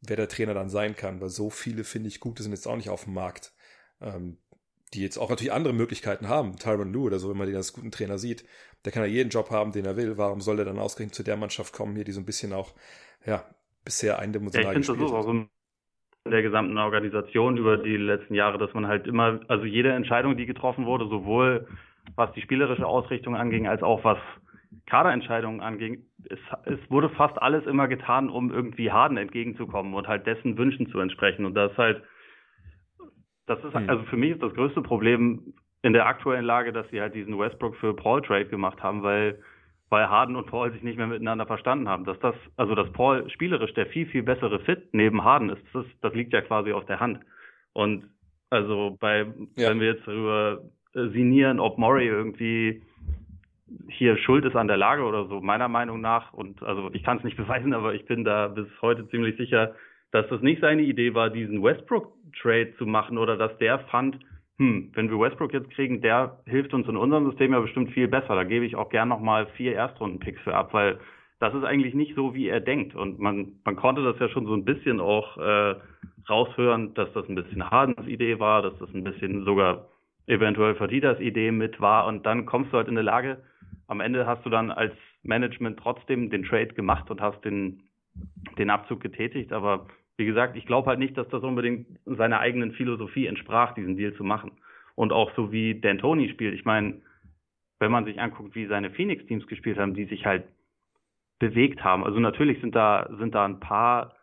wer 0.02 0.18
der 0.18 0.30
Trainer 0.30 0.54
dann 0.54 0.70
sein 0.70 0.96
kann, 0.96 1.22
weil 1.22 1.30
so 1.30 1.50
viele, 1.50 1.84
finde 1.84 2.10
ich, 2.10 2.20
gute 2.20 2.44
sind 2.44 2.52
jetzt 2.52 2.68
auch 2.68 2.76
nicht 2.76 2.90
auf 2.90 3.06
dem 3.06 3.14
Markt. 3.14 3.54
Ähm, 4.02 4.38
die 4.94 5.02
jetzt 5.02 5.18
auch 5.18 5.30
natürlich 5.30 5.52
andere 5.52 5.74
Möglichkeiten 5.74 6.28
haben. 6.28 6.58
Tyron 6.58 6.94
Lue 6.94 7.08
oder 7.08 7.20
so, 7.20 7.30
wenn 7.30 7.38
man 7.38 7.48
den 7.48 7.56
als 7.56 7.74
guten 7.74 7.92
Trainer 7.92 8.18
sieht, 8.18 8.46
der 8.86 8.92
kann 8.92 9.04
ja 9.04 9.10
jeden 9.10 9.30
Job 9.30 9.50
haben, 9.50 9.72
den 9.72 9.86
er 9.86 9.98
will. 9.98 10.18
Warum 10.18 10.42
soll 10.42 10.60
er 10.60 10.66
dann 10.66 10.80
ausgerechnet 10.80 11.16
zu 11.16 11.24
der 11.24 11.38
Mannschaft 11.38 11.74
kommen, 11.74 11.96
hier, 11.96 12.06
die 12.06 12.12
so 12.12 12.22
ein 12.22 12.26
bisschen 12.26 12.54
auch, 12.54 12.74
ja, 13.26 13.44
bisher 13.84 14.20
eindimensional 14.20 14.74
ja, 14.74 14.80
ich 14.80 14.86
so 14.86 14.94
ein, 14.94 15.40
in 15.40 15.50
der 16.30 16.42
gesamten 16.42 16.78
Organisation 16.78 17.58
über 17.58 17.78
die 17.78 17.98
letzten 17.98 18.34
Jahre, 18.34 18.58
dass 18.58 18.74
man 18.74 18.88
halt 18.88 19.08
immer, 19.08 19.42
also 19.50 19.66
jede 19.66 19.92
Entscheidung, 19.92 20.38
die 20.38 20.46
getroffen 20.46 20.86
wurde, 20.86 21.08
sowohl 21.08 21.68
was 22.16 22.32
die 22.34 22.42
spielerische 22.42 22.86
Ausrichtung 22.86 23.36
anging, 23.36 23.68
als 23.68 23.84
auch 23.84 24.04
was 24.04 24.18
Kaderentscheidungen 24.86 25.62
anging, 25.62 26.06
es, 26.30 26.40
es 26.66 26.80
wurde 26.90 27.10
fast 27.10 27.42
alles 27.42 27.66
immer 27.66 27.88
getan, 27.88 28.30
um 28.30 28.52
irgendwie 28.52 28.92
Harden 28.92 29.18
entgegenzukommen 29.18 29.94
und 29.94 30.08
halt 30.08 30.26
dessen 30.26 30.58
Wünschen 30.58 30.88
zu 30.88 31.00
entsprechen. 31.00 31.46
Und 31.46 31.56
das 31.56 31.72
ist 31.72 31.78
halt, 31.78 32.04
das 33.46 33.64
ist, 33.64 33.74
hm. 33.74 33.90
also 33.90 34.04
für 34.06 34.18
mich 34.18 34.32
ist 34.32 34.44
das 34.44 34.54
größte 34.54 34.82
Problem 34.82 35.54
in 35.82 35.94
der 35.94 36.08
aktuellen 36.08 36.46
Lage, 36.46 36.72
dass 36.72 36.90
sie 36.90 37.02
halt 37.02 37.14
diesen 37.14 37.38
Westbrook 37.38 37.76
für 37.76 37.94
Paul 37.94 38.22
Trade 38.22 38.46
gemacht 38.46 38.82
haben, 38.82 39.04
weil 39.04 39.40
weil 39.94 40.10
Harden 40.10 40.36
und 40.36 40.48
Paul 40.48 40.72
sich 40.72 40.82
nicht 40.82 40.98
mehr 40.98 41.06
miteinander 41.06 41.46
verstanden 41.46 41.88
haben. 41.88 42.04
Dass 42.04 42.18
das, 42.18 42.34
also 42.58 42.74
dass 42.74 42.92
Paul 42.94 43.30
spielerisch 43.30 43.76
der 43.76 43.86
viel, 43.86 44.08
viel 44.08 44.24
bessere 44.24 44.60
Fit 44.62 44.92
neben 44.92 45.24
Harden 45.24 45.52
ist, 45.52 45.62
das, 45.72 45.86
das 46.02 46.16
liegt 46.16 46.34
ja 46.34 46.42
quasi 46.42 46.74
auf 46.74 46.84
der 46.88 47.00
Hand. 47.00 47.20
Und 47.74 48.10
also 48.50 48.98
bei, 49.00 49.28
ja. 49.56 49.70
wenn 49.70 49.80
wir 49.80 49.94
jetzt 49.94 50.08
darüber 50.08 50.64
äh, 50.96 51.10
sinnieren, 51.10 51.60
ob 51.60 51.78
Murray 51.78 52.08
irgendwie 52.08 52.82
hier 53.88 54.18
schuld 54.18 54.46
ist 54.46 54.56
an 54.56 54.68
der 54.68 54.78
Lage 54.78 55.04
oder 55.04 55.28
so, 55.28 55.42
meiner 55.42 55.68
Meinung 55.68 56.02
nach, 56.02 56.34
und 56.34 56.64
also 56.64 56.90
ich 56.94 57.04
kann 57.04 57.20
es 57.20 57.24
nicht 57.24 57.38
beweisen, 57.44 57.76
aber 57.76 57.94
ich 57.94 58.06
bin 58.06 58.24
da 58.24 58.48
bis 58.48 58.66
heute 58.82 59.08
ziemlich 59.10 59.38
sicher, 59.38 59.76
dass 60.12 60.28
das 60.30 60.42
nicht 60.42 60.62
seine 60.62 60.82
Idee 60.82 61.14
war, 61.14 61.30
diesen 61.30 61.62
Westbrook-Trade 61.62 62.74
zu 62.80 62.88
machen 62.88 63.20
oder 63.20 63.38
dass 63.38 63.56
der 63.60 63.78
fand, 63.92 64.18
hm, 64.60 64.92
wenn 64.94 65.10
wir 65.10 65.20
Westbrook 65.20 65.54
jetzt 65.54 65.72
kriegen, 65.72 66.02
der 66.02 66.40
hilft 66.46 66.74
uns 66.74 66.88
in 66.88 66.96
unserem 66.96 67.26
System 67.30 67.54
ja 67.54 67.60
bestimmt 67.60 67.92
viel 67.92 68.08
besser. 68.08 68.36
Da 68.36 68.44
gebe 68.44 68.66
ich 68.66 68.76
auch 68.76 68.90
gern 68.90 69.10
nochmal 69.10 69.48
vier 69.58 69.74
Erstrunden-Picks 69.74 70.42
für 70.42 70.56
ab, 70.56 70.74
weil 70.74 71.00
das 71.40 71.54
ist 71.56 71.64
eigentlich 71.64 71.94
nicht 71.94 72.16
so, 72.16 72.36
wie 72.36 72.48
er 72.48 72.62
denkt. 72.62 72.96
Und 72.96 73.20
man, 73.20 73.54
man 73.66 73.76
konnte 73.76 74.04
das 74.04 74.20
ja 74.20 74.30
schon 74.30 74.46
so 74.46 74.54
ein 74.54 74.64
bisschen 74.64 75.00
auch 75.00 75.38
äh, 75.38 75.76
raushören, 76.30 76.94
dass 76.94 77.12
das 77.14 77.28
ein 77.28 77.36
bisschen 77.36 77.70
Hardens 77.70 78.08
Idee 78.08 78.40
war, 78.40 78.62
dass 78.62 78.78
das 78.78 78.94
ein 78.94 79.04
bisschen 79.04 79.44
sogar 79.44 79.90
eventuell 80.28 80.76
Fertitas 80.76 81.20
Idee 81.20 81.52
mit 81.52 81.82
war. 81.82 82.06
Und 82.08 82.26
dann 82.26 82.46
kommst 82.46 82.72
du 82.72 82.78
halt 82.78 82.88
in 82.88 82.94
eine 82.94 83.02
Lage, 83.02 83.42
am 83.88 84.00
Ende 84.00 84.26
hast 84.26 84.46
du 84.46 84.50
dann 84.50 84.72
als 84.72 84.94
Management 85.24 85.80
trotzdem 85.80 86.30
den 86.30 86.44
Trade 86.44 86.68
gemacht 86.68 87.10
und 87.10 87.22
hast 87.22 87.44
den, 87.44 87.82
den 88.58 88.70
Abzug 88.70 89.02
getätigt. 89.02 89.52
Aber 89.52 89.88
wie 90.18 90.26
gesagt, 90.26 90.56
ich 90.56 90.66
glaube 90.66 90.90
halt 90.90 91.00
nicht, 91.00 91.18
dass 91.18 91.28
das 91.30 91.44
unbedingt 91.44 91.88
seiner 92.06 92.40
eigenen 92.40 92.74
Philosophie 92.74 93.28
entsprach, 93.28 93.74
diesen 93.74 93.98
Deal 93.98 94.14
zu 94.14 94.24
machen. 94.24 94.52
Und 94.96 95.12
auch 95.12 95.32
so 95.36 95.52
wie 95.52 95.74
D'Antoni 95.74 96.30
spielt. 96.30 96.54
Ich 96.54 96.66
meine, 96.66 97.02
wenn 97.80 97.92
man 97.92 98.06
sich 98.06 98.20
anguckt, 98.20 98.56
wie 98.56 98.68
seine 98.68 98.92
Phoenix-Teams 98.92 99.48
gespielt 99.48 99.78
haben, 99.78 99.96
die 99.96 100.06
sich 100.06 100.26
halt 100.26 100.44
bewegt 101.40 101.84
haben. 101.84 102.04
Also 102.04 102.20
natürlich 102.20 102.62
sind 102.62 102.76
da, 102.76 103.10
sind 103.18 103.34
da 103.34 103.44
ein 103.44 103.60
paar 103.60 104.16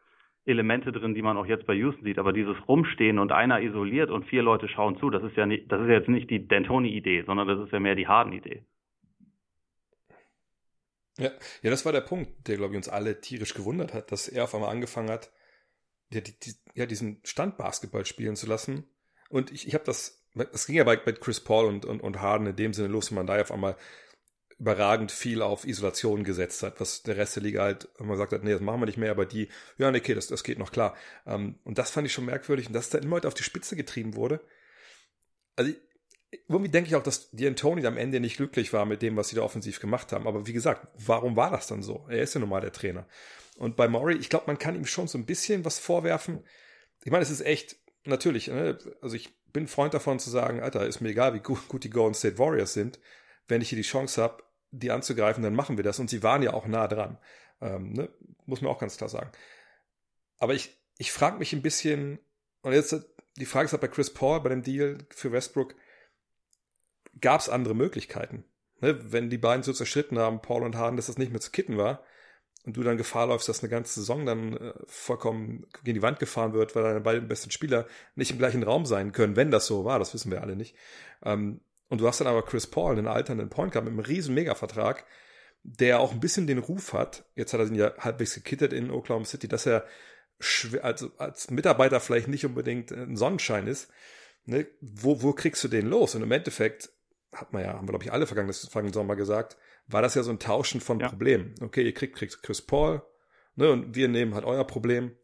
Elemente 0.46 0.92
drin, 0.92 1.14
die 1.14 1.22
man 1.22 1.36
auch 1.36 1.46
jetzt 1.46 1.66
bei 1.66 1.74
Houston 1.74 2.04
sieht, 2.04 2.18
aber 2.18 2.32
dieses 2.32 2.56
Rumstehen 2.66 3.18
und 3.18 3.32
einer 3.32 3.60
isoliert 3.60 4.10
und 4.10 4.24
vier 4.26 4.42
Leute 4.42 4.68
schauen 4.68 4.98
zu, 4.98 5.10
das 5.10 5.22
ist 5.22 5.36
ja 5.36 5.44
nicht, 5.44 5.70
das 5.70 5.82
ist 5.82 5.88
jetzt 5.88 6.08
nicht 6.08 6.30
die 6.30 6.40
D'Antoni-Idee, 6.40 7.24
sondern 7.26 7.46
das 7.46 7.58
ist 7.60 7.72
ja 7.72 7.80
mehr 7.80 7.94
die 7.94 8.08
Harden-Idee. 8.08 8.64
Ja, 11.18 11.30
ja, 11.62 11.70
das 11.70 11.84
war 11.84 11.92
der 11.92 12.00
Punkt, 12.00 12.48
der, 12.48 12.56
glaube 12.56 12.72
ich, 12.72 12.78
uns 12.78 12.88
alle 12.88 13.20
tierisch 13.20 13.52
gewundert 13.52 13.92
hat, 13.92 14.10
dass 14.10 14.28
er 14.28 14.44
auf 14.44 14.54
einmal 14.54 14.70
angefangen 14.70 15.10
hat, 15.10 15.30
ja, 16.12 16.20
die, 16.20 16.38
die, 16.38 16.54
ja 16.74 16.86
diesen 16.86 17.20
Standbasketball 17.24 18.04
spielen 18.04 18.36
zu 18.36 18.46
lassen. 18.46 18.84
Und 19.28 19.52
ich, 19.52 19.66
ich 19.66 19.74
habe 19.74 19.84
das, 19.84 20.24
das 20.34 20.66
ging 20.66 20.76
ja 20.76 20.84
bei, 20.84 20.96
bei 20.96 21.12
Chris 21.12 21.40
Paul 21.40 21.66
und, 21.66 21.84
und, 21.84 22.00
und 22.00 22.20
Harden 22.20 22.46
in 22.48 22.56
dem 22.56 22.72
Sinne 22.72 22.88
los, 22.88 23.10
wenn 23.10 23.16
man 23.16 23.26
da 23.26 23.40
auf 23.40 23.52
einmal 23.52 23.76
überragend 24.58 25.10
viel 25.10 25.40
auf 25.40 25.66
Isolation 25.66 26.22
gesetzt 26.22 26.62
hat, 26.62 26.80
was 26.80 27.02
der 27.02 27.16
Rest 27.16 27.36
der 27.36 27.42
Liga 27.42 27.62
halt 27.62 27.88
immer 27.98 28.12
gesagt 28.12 28.32
hat, 28.32 28.44
nee, 28.44 28.52
das 28.52 28.60
machen 28.60 28.80
wir 28.80 28.86
nicht 28.86 28.98
mehr, 28.98 29.10
aber 29.10 29.24
die, 29.24 29.48
ja, 29.78 29.90
nee, 29.90 29.98
okay, 29.98 30.14
das, 30.14 30.26
das 30.26 30.44
geht 30.44 30.58
noch 30.58 30.70
klar. 30.70 30.94
Ähm, 31.26 31.58
und 31.64 31.78
das 31.78 31.90
fand 31.90 32.06
ich 32.06 32.12
schon 32.12 32.26
merkwürdig 32.26 32.66
und 32.66 32.74
dass 32.74 32.90
da 32.90 32.98
immer 32.98 33.16
heute 33.16 33.28
auf 33.28 33.34
die 33.34 33.42
Spitze 33.42 33.74
getrieben 33.74 34.16
wurde. 34.16 34.40
Also 35.56 35.72
irgendwie 36.46 36.70
denke 36.70 36.88
ich 36.88 36.94
auch, 36.94 37.02
dass 37.02 37.30
die 37.30 37.46
Antoni 37.46 37.84
am 37.86 37.96
Ende 37.96 38.20
nicht 38.20 38.36
glücklich 38.36 38.72
war 38.72 38.84
mit 38.84 39.02
dem, 39.02 39.16
was 39.16 39.28
sie 39.28 39.36
da 39.36 39.42
offensiv 39.42 39.80
gemacht 39.80 40.12
haben. 40.12 40.26
Aber 40.26 40.46
wie 40.46 40.52
gesagt, 40.52 40.86
warum 40.94 41.36
war 41.36 41.50
das 41.50 41.66
dann 41.66 41.82
so? 41.82 42.06
Er 42.08 42.22
ist 42.22 42.34
ja 42.34 42.40
nun 42.40 42.50
mal 42.50 42.60
der 42.60 42.72
Trainer. 42.72 43.06
Und 43.60 43.76
bei 43.76 43.88
Murray, 43.88 44.16
ich 44.16 44.30
glaube, 44.30 44.46
man 44.46 44.58
kann 44.58 44.74
ihm 44.74 44.86
schon 44.86 45.06
so 45.06 45.18
ein 45.18 45.26
bisschen 45.26 45.66
was 45.66 45.78
vorwerfen. 45.78 46.42
Ich 47.04 47.12
meine, 47.12 47.22
es 47.22 47.28
ist 47.28 47.42
echt, 47.42 47.76
natürlich, 48.04 48.48
ne? 48.48 48.78
also 49.02 49.14
ich 49.14 49.34
bin 49.52 49.68
Freund 49.68 49.92
davon 49.92 50.18
zu 50.18 50.30
sagen, 50.30 50.62
Alter, 50.62 50.86
ist 50.86 51.02
mir 51.02 51.10
egal, 51.10 51.34
wie 51.34 51.40
gut, 51.40 51.68
gut 51.68 51.84
die 51.84 51.90
Golden 51.90 52.14
State 52.14 52.38
Warriors 52.38 52.72
sind. 52.72 52.98
Wenn 53.48 53.60
ich 53.60 53.68
hier 53.68 53.76
die 53.76 53.82
Chance 53.82 54.22
habe, 54.22 54.44
die 54.70 54.90
anzugreifen, 54.90 55.42
dann 55.42 55.54
machen 55.54 55.76
wir 55.76 55.84
das. 55.84 55.98
Und 55.98 56.08
sie 56.08 56.22
waren 56.22 56.42
ja 56.42 56.54
auch 56.54 56.66
nah 56.66 56.88
dran. 56.88 57.18
Ähm, 57.60 57.92
ne? 57.92 58.08
Muss 58.46 58.62
man 58.62 58.72
auch 58.72 58.78
ganz 58.78 58.96
klar 58.96 59.10
sagen. 59.10 59.30
Aber 60.38 60.54
ich, 60.54 60.74
ich 60.96 61.12
frage 61.12 61.36
mich 61.36 61.52
ein 61.52 61.60
bisschen, 61.60 62.18
und 62.62 62.72
jetzt 62.72 62.96
die 63.36 63.44
Frage 63.44 63.66
ist 63.66 63.72
halt 63.72 63.82
bei 63.82 63.88
Chris 63.88 64.10
Paul, 64.10 64.40
bei 64.40 64.48
dem 64.48 64.62
Deal 64.62 64.96
für 65.10 65.32
Westbrook, 65.32 65.74
gab 67.20 67.42
es 67.42 67.50
andere 67.50 67.74
Möglichkeiten? 67.74 68.44
Ne? 68.80 69.12
Wenn 69.12 69.28
die 69.28 69.36
beiden 69.36 69.62
so 69.62 69.74
zerschritten 69.74 70.18
haben, 70.18 70.40
Paul 70.40 70.62
und 70.62 70.76
Harden, 70.76 70.96
dass 70.96 71.08
das 71.08 71.18
nicht 71.18 71.30
mehr 71.30 71.42
zu 71.42 71.50
kitten 71.50 71.76
war, 71.76 72.02
und 72.66 72.76
du 72.76 72.82
dann 72.82 72.96
Gefahr 72.96 73.26
läufst, 73.26 73.48
dass 73.48 73.62
eine 73.62 73.70
ganze 73.70 74.00
Saison 74.00 74.26
dann 74.26 74.56
äh, 74.56 74.72
vollkommen 74.86 75.66
gegen 75.82 75.94
die 75.94 76.02
Wand 76.02 76.18
gefahren 76.18 76.52
wird, 76.52 76.74
weil 76.76 76.82
deine 76.82 77.00
beiden 77.00 77.28
besten 77.28 77.50
Spieler 77.50 77.86
nicht 78.14 78.30
im 78.30 78.38
gleichen 78.38 78.62
Raum 78.62 78.84
sein 78.86 79.12
können, 79.12 79.36
wenn 79.36 79.50
das 79.50 79.66
so 79.66 79.84
war, 79.84 79.98
das 79.98 80.12
wissen 80.12 80.30
wir 80.30 80.42
alle 80.42 80.56
nicht. 80.56 80.76
Ähm, 81.22 81.60
und 81.88 82.00
du 82.00 82.06
hast 82.06 82.20
dann 82.20 82.28
aber 82.28 82.42
Chris 82.42 82.66
Paul, 82.66 82.96
einen 82.96 83.08
alternden 83.08 83.48
Point 83.48 83.72
Guard 83.72 83.84
mit 83.84 83.92
einem 83.92 84.04
riesen 84.04 84.34
Mega-Vertrag, 84.34 85.04
der 85.62 86.00
auch 86.00 86.12
ein 86.12 86.20
bisschen 86.20 86.46
den 86.46 86.58
Ruf 86.58 86.92
hat, 86.92 87.24
jetzt 87.34 87.52
hat 87.52 87.60
er 87.60 87.66
ihn 87.66 87.74
ja 87.74 87.92
halbwegs 87.98 88.34
gekittet 88.34 88.72
in 88.72 88.90
Oklahoma 88.90 89.26
City, 89.26 89.48
dass 89.48 89.66
er 89.66 89.84
also 90.82 91.10
als 91.18 91.50
Mitarbeiter 91.50 92.00
vielleicht 92.00 92.28
nicht 92.28 92.46
unbedingt 92.46 92.92
ein 92.92 93.16
Sonnenschein 93.16 93.66
ist. 93.66 93.90
Ne? 94.46 94.66
Wo, 94.80 95.22
wo 95.22 95.32
kriegst 95.32 95.62
du 95.64 95.68
den 95.68 95.86
los? 95.86 96.14
Und 96.14 96.22
im 96.22 96.32
Endeffekt 96.32 96.90
hat 97.32 97.52
man 97.52 97.62
ja, 97.62 97.74
haben 97.74 97.86
wir 97.86 97.92
glaube 97.92 98.04
ich 98.04 98.12
alle 98.12 98.26
vergangenen 98.26 98.92
Sommer 98.92 99.16
gesagt, 99.16 99.56
war 99.86 100.02
das 100.02 100.14
ja 100.14 100.22
so 100.22 100.30
ein 100.30 100.38
Tauschen 100.38 100.80
von 100.80 101.00
ja. 101.00 101.08
Problemen. 101.08 101.54
Okay, 101.60 101.82
ihr 101.82 101.94
kriegt, 101.94 102.16
kriegt 102.16 102.42
Chris 102.42 102.62
Paul, 102.62 103.02
ne, 103.56 103.70
und 103.70 103.94
wir 103.94 104.08
nehmen 104.08 104.34
halt 104.34 104.44
euer 104.44 104.66
Problem. 104.66 105.16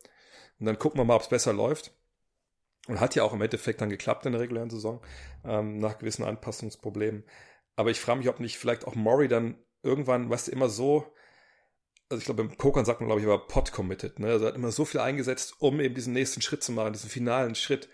Und 0.59 0.67
dann 0.67 0.79
gucken 0.79 0.99
wir 0.99 1.05
mal, 1.05 1.17
ob 1.17 1.23
es 1.23 1.29
besser 1.29 1.53
läuft. 1.53 1.93
Und 2.89 3.01
hat 3.01 3.17
ja 3.17 3.25
auch 3.25 3.33
im 3.33 3.43
Endeffekt 3.43 3.81
dann 3.81 3.91
geklappt 3.91 4.27
in 4.27 4.33
der 4.33 4.41
regulären 4.41 4.71
Saison, 4.71 5.05
ähm, 5.45 5.79
nach 5.79 5.99
gewissen 5.99 6.25
Anpassungsproblemen. 6.25 7.25
Aber 7.75 7.91
ich 7.91 8.01
frage 8.01 8.21
mich, 8.21 8.29
ob 8.29 8.39
nicht 8.39 8.59
vielleicht 8.59 8.87
auch 8.87 8.95
Maury 8.95 9.27
dann 9.27 9.59
irgendwann, 9.83 10.31
weißt 10.31 10.49
du, 10.49 10.53
immer 10.53 10.69
so, 10.69 11.13
also 12.09 12.21
ich 12.21 12.25
glaube, 12.25 12.45
beim 12.45 12.57
Pokern 12.57 12.85
sagt 12.85 13.01
man, 13.01 13.09
glaube 13.09 13.21
ich, 13.21 13.27
aber 13.27 13.47
pot 13.47 13.73
committed, 13.73 14.21
ne? 14.21 14.29
Also 14.29 14.45
er 14.45 14.49
hat 14.49 14.55
immer 14.55 14.71
so 14.71 14.85
viel 14.85 15.01
eingesetzt, 15.01 15.57
um 15.59 15.81
eben 15.81 15.95
diesen 15.95 16.13
nächsten 16.13 16.41
Schritt 16.41 16.63
zu 16.63 16.71
machen, 16.73 16.93
diesen 16.93 17.11
finalen 17.11 17.57
Schritt. 17.57 17.89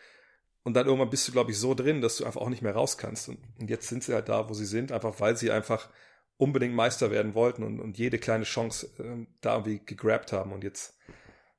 Und 0.64 0.74
dann 0.74 0.86
irgendwann 0.86 1.10
bist 1.10 1.26
du, 1.26 1.32
glaube 1.32 1.50
ich, 1.50 1.58
so 1.58 1.74
drin, 1.74 2.00
dass 2.00 2.18
du 2.18 2.24
einfach 2.24 2.40
auch 2.40 2.48
nicht 2.48 2.62
mehr 2.62 2.74
raus 2.74 2.96
kannst. 2.96 3.28
Und, 3.28 3.38
und 3.58 3.68
jetzt 3.68 3.88
sind 3.88 4.04
sie 4.04 4.14
halt 4.14 4.28
da, 4.28 4.48
wo 4.48 4.54
sie 4.54 4.64
sind, 4.64 4.92
einfach 4.92 5.20
weil 5.20 5.36
sie 5.36 5.50
einfach 5.50 5.88
unbedingt 6.36 6.74
Meister 6.74 7.10
werden 7.10 7.34
wollten 7.34 7.62
und, 7.62 7.80
und 7.80 7.98
jede 7.98 8.18
kleine 8.18 8.44
Chance 8.44 8.88
äh, 8.98 9.26
da 9.40 9.54
irgendwie 9.54 9.84
gegrabt 9.84 10.32
haben 10.32 10.52
und 10.52 10.64
jetzt, 10.64 10.98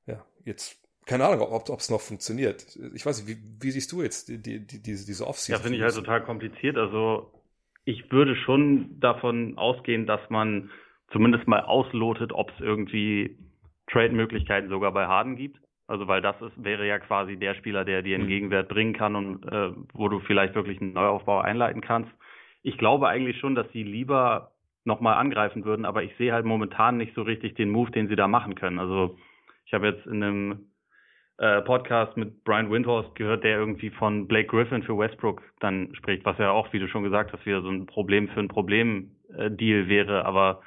ja, 0.06 0.24
jetzt, 0.44 0.76
keine 1.06 1.24
Ahnung, 1.26 1.46
ob 1.48 1.80
es 1.80 1.90
noch 1.90 2.00
funktioniert. 2.00 2.78
Ich 2.94 3.04
weiß 3.04 3.24
nicht, 3.24 3.36
wie, 3.36 3.42
wie 3.60 3.70
siehst 3.70 3.92
du 3.92 4.02
jetzt 4.02 4.28
die, 4.28 4.42
die, 4.42 4.66
die, 4.66 4.82
diese, 4.82 5.06
diese 5.06 5.26
Offseason? 5.26 5.54
Ja, 5.54 5.62
finde 5.62 5.78
ich 5.78 5.84
halt 5.84 5.94
total 5.94 6.24
kompliziert. 6.24 6.76
Also 6.76 7.32
ich 7.84 8.10
würde 8.10 8.36
schon 8.36 9.00
davon 9.00 9.56
ausgehen, 9.58 10.06
dass 10.06 10.20
man 10.30 10.70
zumindest 11.12 11.46
mal 11.46 11.60
auslotet, 11.60 12.32
ob 12.32 12.50
es 12.50 12.60
irgendwie 12.60 13.38
Trade-Möglichkeiten 13.90 14.68
sogar 14.68 14.92
bei 14.92 15.06
Harden 15.06 15.36
gibt. 15.36 15.60
Also 15.86 16.08
weil 16.08 16.22
das 16.22 16.40
ist, 16.40 16.52
wäre 16.62 16.86
ja 16.86 16.98
quasi 16.98 17.36
der 17.36 17.54
Spieler, 17.54 17.84
der 17.84 18.02
dir 18.02 18.14
einen 18.14 18.24
mhm. 18.24 18.28
Gegenwert 18.28 18.68
bringen 18.68 18.94
kann 18.94 19.16
und 19.16 19.44
äh, 19.44 19.70
wo 19.92 20.08
du 20.08 20.20
vielleicht 20.20 20.54
wirklich 20.54 20.80
einen 20.80 20.94
Neuaufbau 20.94 21.40
einleiten 21.40 21.80
kannst. 21.80 22.10
Ich 22.62 22.78
glaube 22.78 23.08
eigentlich 23.08 23.38
schon, 23.38 23.54
dass 23.54 23.70
sie 23.72 23.82
lieber 23.82 24.52
nochmal 24.84 25.14
angreifen 25.14 25.64
würden, 25.64 25.84
aber 25.84 26.02
ich 26.02 26.14
sehe 26.16 26.32
halt 26.32 26.44
momentan 26.44 26.96
nicht 26.96 27.14
so 27.14 27.22
richtig 27.22 27.54
den 27.54 27.70
Move, 27.70 27.90
den 27.90 28.08
sie 28.08 28.16
da 28.16 28.28
machen 28.28 28.54
können. 28.54 28.78
Also 28.78 29.16
ich 29.66 29.74
habe 29.74 29.86
jetzt 29.86 30.06
in 30.06 30.22
einem 30.22 30.66
äh, 31.38 31.62
Podcast 31.62 32.16
mit 32.16 32.44
Brian 32.44 32.70
Windhorst 32.70 33.14
gehört, 33.14 33.44
der 33.44 33.58
irgendwie 33.58 33.90
von 33.90 34.28
Blake 34.28 34.48
Griffin 34.48 34.82
für 34.82 34.96
Westbrook 34.96 35.42
dann 35.60 35.94
spricht, 35.94 36.24
was 36.24 36.38
ja 36.38 36.50
auch, 36.50 36.72
wie 36.72 36.78
du 36.78 36.88
schon 36.88 37.02
gesagt 37.02 37.32
hast, 37.32 37.44
wieder 37.44 37.62
so 37.62 37.70
ein 37.70 37.86
Problem 37.86 38.28
für 38.28 38.40
ein 38.40 38.48
Problem-Deal 38.48 39.84
äh, 39.84 39.88
wäre, 39.88 40.24
aber 40.24 40.62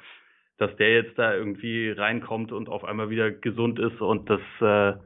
dass 0.58 0.74
der 0.76 0.92
jetzt 0.92 1.18
da 1.18 1.34
irgendwie 1.34 1.90
reinkommt 1.90 2.52
und 2.52 2.68
auf 2.68 2.84
einmal 2.84 3.10
wieder 3.10 3.30
gesund 3.30 3.78
ist 3.78 4.00
und 4.00 4.28
das 4.28 4.40
äh, 4.60 4.98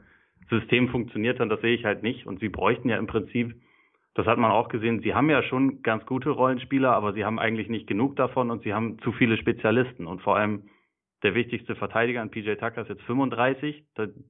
System 0.50 0.88
funktioniert 0.88 1.40
dann, 1.40 1.48
das 1.48 1.60
sehe 1.60 1.74
ich 1.74 1.84
halt 1.84 2.02
nicht. 2.02 2.26
Und 2.26 2.40
sie 2.40 2.48
bräuchten 2.48 2.88
ja 2.88 2.96
im 2.96 3.06
Prinzip 3.06 3.54
das 4.14 4.26
hat 4.26 4.38
man 4.38 4.50
auch 4.50 4.68
gesehen. 4.68 5.00
Sie 5.00 5.14
haben 5.14 5.30
ja 5.30 5.42
schon 5.42 5.82
ganz 5.82 6.04
gute 6.04 6.30
Rollenspieler, 6.30 6.92
aber 6.92 7.14
sie 7.14 7.24
haben 7.24 7.38
eigentlich 7.38 7.68
nicht 7.68 7.86
genug 7.86 8.16
davon 8.16 8.50
und 8.50 8.62
sie 8.62 8.74
haben 8.74 8.98
zu 9.00 9.12
viele 9.12 9.38
Spezialisten. 9.38 10.06
Und 10.06 10.20
vor 10.20 10.36
allem 10.36 10.68
der 11.22 11.34
wichtigste 11.34 11.74
Verteidiger 11.76 12.20
an 12.20 12.30
PJ 12.30 12.54
Tucker 12.56 12.82
ist 12.82 12.88
jetzt 12.88 13.02
35. 13.02 13.84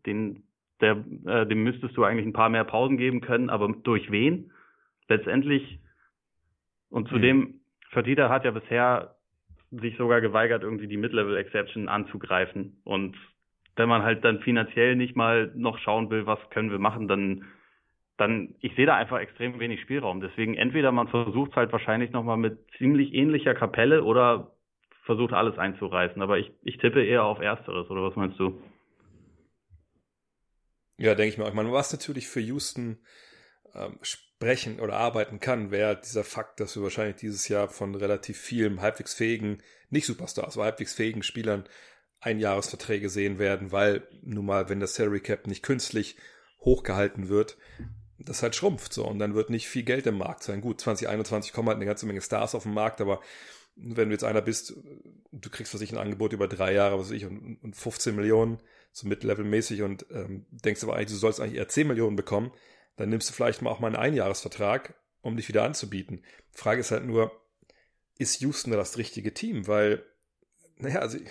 Den, 0.06 0.44
der, 0.80 1.04
äh, 1.26 1.46
dem 1.46 1.64
müsstest 1.64 1.96
du 1.96 2.04
eigentlich 2.04 2.26
ein 2.26 2.32
paar 2.32 2.48
mehr 2.48 2.64
Pausen 2.64 2.96
geben 2.96 3.20
können, 3.20 3.50
aber 3.50 3.68
durch 3.82 4.10
wen? 4.12 4.52
Letztendlich. 5.08 5.80
Und 6.88 7.08
zudem, 7.08 7.38
mhm. 7.38 7.60
Fertitta 7.90 8.28
hat 8.28 8.44
ja 8.44 8.52
bisher 8.52 9.16
sich 9.80 9.96
sogar 9.96 10.20
geweigert, 10.20 10.62
irgendwie 10.62 10.86
die 10.86 10.96
Mid-Level-Exception 10.96 11.88
anzugreifen. 11.88 12.80
Und 12.84 13.16
wenn 13.76 13.88
man 13.88 14.02
halt 14.02 14.24
dann 14.24 14.40
finanziell 14.40 14.96
nicht 14.96 15.16
mal 15.16 15.50
noch 15.54 15.78
schauen 15.78 16.10
will, 16.10 16.26
was 16.26 16.38
können 16.50 16.70
wir 16.70 16.78
machen, 16.78 17.08
dann, 17.08 17.46
dann, 18.18 18.54
ich 18.60 18.74
sehe 18.76 18.86
da 18.86 18.96
einfach 18.96 19.18
extrem 19.18 19.58
wenig 19.58 19.80
Spielraum. 19.80 20.20
Deswegen 20.20 20.54
entweder 20.54 20.92
man 20.92 21.08
versucht 21.08 21.52
es 21.52 21.56
halt 21.56 21.72
wahrscheinlich 21.72 22.12
nochmal 22.12 22.36
mit 22.36 22.58
ziemlich 22.76 23.14
ähnlicher 23.14 23.54
Kapelle 23.54 24.04
oder 24.04 24.52
versucht 25.04 25.32
alles 25.32 25.58
einzureißen. 25.58 26.20
Aber 26.20 26.38
ich, 26.38 26.52
ich 26.62 26.76
tippe 26.78 27.02
eher 27.02 27.24
auf 27.24 27.40
Ersteres, 27.40 27.88
oder 27.90 28.02
was 28.02 28.14
meinst 28.14 28.38
du? 28.38 28.60
Ja, 30.98 31.14
denke 31.14 31.32
ich 31.32 31.38
mal. 31.38 31.48
Ich 31.48 31.54
meine, 31.54 31.72
was 31.72 31.92
natürlich 31.92 32.28
für 32.28 32.40
Houston 32.40 32.98
ähm, 33.74 33.98
sprechen 34.02 34.80
oder 34.80 34.94
arbeiten 34.94 35.40
kann, 35.40 35.70
wäre 35.70 36.00
dieser 36.00 36.24
Fakt, 36.24 36.60
dass 36.60 36.76
wir 36.76 36.82
wahrscheinlich 36.82 37.16
dieses 37.16 37.48
Jahr 37.48 37.68
von 37.68 37.94
relativ 37.94 38.38
vielen 38.38 38.80
halbwegs 38.80 39.14
fähigen, 39.14 39.62
nicht 39.90 40.06
Superstars, 40.06 40.56
aber 40.56 40.64
halbwegs 40.64 40.94
fähigen 40.94 41.22
Spielern 41.22 41.64
Einjahresverträge 42.20 43.08
sehen 43.08 43.38
werden, 43.38 43.72
weil 43.72 44.06
nun 44.22 44.46
mal, 44.46 44.68
wenn 44.68 44.80
das 44.80 44.94
Salary 44.94 45.20
Cap 45.20 45.46
nicht 45.46 45.62
künstlich 45.62 46.16
hochgehalten 46.60 47.28
wird, 47.28 47.56
das 48.18 48.42
halt 48.42 48.54
schrumpft 48.54 48.92
so 48.92 49.06
und 49.06 49.18
dann 49.18 49.34
wird 49.34 49.50
nicht 49.50 49.68
viel 49.68 49.82
Geld 49.82 50.06
im 50.06 50.18
Markt 50.18 50.44
sein. 50.44 50.60
Gut, 50.60 50.80
2021 50.80 51.52
kommen 51.52 51.68
halt 51.68 51.76
eine 51.76 51.86
ganze 51.86 52.06
Menge 52.06 52.20
Stars 52.20 52.54
auf 52.54 52.62
den 52.62 52.74
Markt, 52.74 53.00
aber 53.00 53.20
wenn 53.74 54.08
du 54.08 54.14
jetzt 54.14 54.24
einer 54.24 54.42
bist, 54.42 54.74
du 55.32 55.50
kriegst 55.50 55.72
für 55.72 55.78
sich 55.78 55.92
ein 55.92 55.98
Angebot 55.98 56.32
über 56.32 56.46
drei 56.46 56.72
Jahre, 56.72 56.98
was 56.98 57.06
weiß 57.06 57.16
ich, 57.16 57.24
und, 57.24 57.58
und 57.62 57.74
15 57.74 58.14
Millionen, 58.14 58.58
so 58.92 59.08
Mid-Level-mäßig 59.08 59.82
und 59.82 60.06
ähm, 60.10 60.46
denkst 60.50 60.84
aber 60.84 60.94
eigentlich, 60.94 61.08
du 61.08 61.16
sollst 61.16 61.40
eigentlich 61.40 61.56
eher 61.56 61.68
10 61.68 61.88
Millionen 61.88 62.14
bekommen, 62.14 62.52
dann 62.96 63.08
nimmst 63.08 63.28
du 63.28 63.32
vielleicht 63.32 63.62
mal 63.62 63.70
auch 63.70 63.80
mal 63.80 63.88
einen 63.88 63.96
Einjahresvertrag, 63.96 64.94
um 65.22 65.36
dich 65.36 65.48
wieder 65.48 65.64
anzubieten. 65.64 66.24
Frage 66.52 66.80
ist 66.80 66.90
halt 66.90 67.04
nur, 67.04 67.32
ist 68.18 68.40
Houston 68.40 68.70
da 68.70 68.76
das 68.76 68.98
richtige 68.98 69.32
Team? 69.34 69.66
Weil, 69.66 70.04
naja, 70.76 71.00
also 71.00 71.18
ich, 71.18 71.30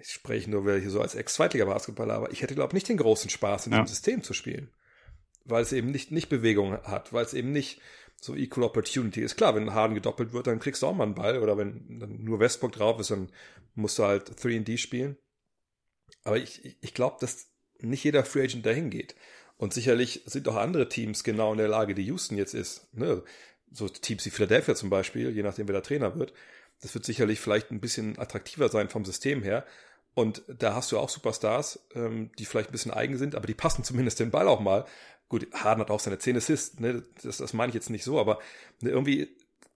ich 0.00 0.10
spreche 0.10 0.50
nur 0.50 0.78
hier 0.78 0.90
so 0.90 1.00
als 1.00 1.14
Ex-Zweitliga-Basketballer, 1.14 2.14
aber 2.14 2.30
ich 2.32 2.42
hätte, 2.42 2.54
glaube 2.54 2.70
ich, 2.70 2.74
nicht 2.74 2.88
den 2.88 2.96
großen 2.96 3.30
Spaß, 3.30 3.66
in 3.66 3.72
ja. 3.72 3.80
diesem 3.80 3.94
System 3.94 4.22
zu 4.22 4.34
spielen. 4.34 4.70
Weil 5.44 5.62
es 5.62 5.72
eben 5.72 5.90
nicht, 5.90 6.10
nicht 6.10 6.28
Bewegung 6.28 6.72
hat, 6.72 7.12
weil 7.12 7.24
es 7.24 7.34
eben 7.34 7.52
nicht 7.52 7.80
so 8.20 8.34
Equal 8.34 8.64
Opportunity 8.64 9.20
ist. 9.20 9.36
Klar, 9.36 9.54
wenn 9.54 9.74
Harden 9.74 9.94
gedoppelt 9.94 10.32
wird, 10.32 10.46
dann 10.46 10.58
kriegst 10.58 10.82
du 10.82 10.86
auch 10.86 10.94
mal 10.94 11.04
einen 11.04 11.14
Ball. 11.14 11.40
Oder 11.40 11.56
wenn 11.58 12.00
dann 12.00 12.24
nur 12.24 12.40
Westbrook 12.40 12.72
drauf 12.72 12.98
ist, 12.98 13.10
dann 13.10 13.30
musst 13.74 13.98
du 13.98 14.04
halt 14.04 14.30
3D 14.30 14.78
spielen. 14.78 15.16
Aber 16.24 16.38
ich, 16.38 16.76
ich 16.80 16.94
glaube, 16.94 17.18
dass 17.20 17.52
nicht 17.78 18.04
jeder 18.04 18.24
Free 18.24 18.42
Agent 18.42 18.66
dahin 18.66 18.90
geht. 18.90 19.14
Und 19.58 19.72
sicherlich 19.72 20.22
sind 20.26 20.48
auch 20.48 20.56
andere 20.56 20.88
Teams 20.88 21.24
genau 21.24 21.52
in 21.52 21.58
der 21.58 21.68
Lage, 21.68 21.94
die 21.94 22.04
Houston 22.04 22.36
jetzt 22.36 22.54
ist. 22.54 22.92
Ne? 22.94 23.22
So 23.72 23.88
Teams 23.88 24.24
wie 24.26 24.30
Philadelphia 24.30 24.74
zum 24.74 24.90
Beispiel, 24.90 25.30
je 25.30 25.42
nachdem 25.42 25.66
wer 25.68 25.72
der 25.72 25.82
Trainer 25.82 26.16
wird. 26.18 26.32
Das 26.82 26.94
wird 26.94 27.06
sicherlich 27.06 27.40
vielleicht 27.40 27.70
ein 27.70 27.80
bisschen 27.80 28.18
attraktiver 28.18 28.68
sein 28.68 28.90
vom 28.90 29.04
System 29.04 29.42
her. 29.42 29.64
Und 30.14 30.42
da 30.48 30.74
hast 30.74 30.92
du 30.92 30.98
auch 30.98 31.08
Superstars, 31.08 31.86
ähm, 31.94 32.30
die 32.38 32.46
vielleicht 32.46 32.70
ein 32.70 32.72
bisschen 32.72 32.92
eigen 32.92 33.18
sind, 33.18 33.34
aber 33.34 33.46
die 33.46 33.54
passen 33.54 33.84
zumindest 33.84 34.20
den 34.20 34.30
Ball 34.30 34.48
auch 34.48 34.60
mal. 34.60 34.86
Gut, 35.28 35.46
Harden 35.52 35.82
hat 35.82 35.90
auch 35.90 36.00
seine 36.00 36.18
10 36.18 36.36
Assists, 36.36 36.80
ne? 36.80 37.02
das, 37.22 37.38
das 37.38 37.52
meine 37.52 37.70
ich 37.70 37.74
jetzt 37.74 37.90
nicht 37.90 38.04
so, 38.04 38.18
aber 38.18 38.38
ne, 38.80 38.90
irgendwie, 38.90 39.28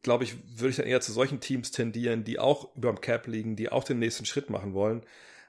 glaube 0.03 0.25
ich, 0.25 0.37
würde 0.59 0.71
ich 0.71 0.77
dann 0.77 0.87
eher 0.87 1.01
zu 1.01 1.13
solchen 1.13 1.41
Teams 1.41 1.73
tendieren, 1.73 2.25
die 2.25 2.39
auch 2.39 2.75
über 2.77 2.91
dem 2.91 3.01
Cap 3.01 3.27
liegen, 3.27 3.57
die 3.57 3.71
auch 3.71 3.85
den 3.85 3.99
nächsten 3.99 4.25
Schritt 4.25 4.49
machen 4.49 4.73
wollen, 4.73 5.03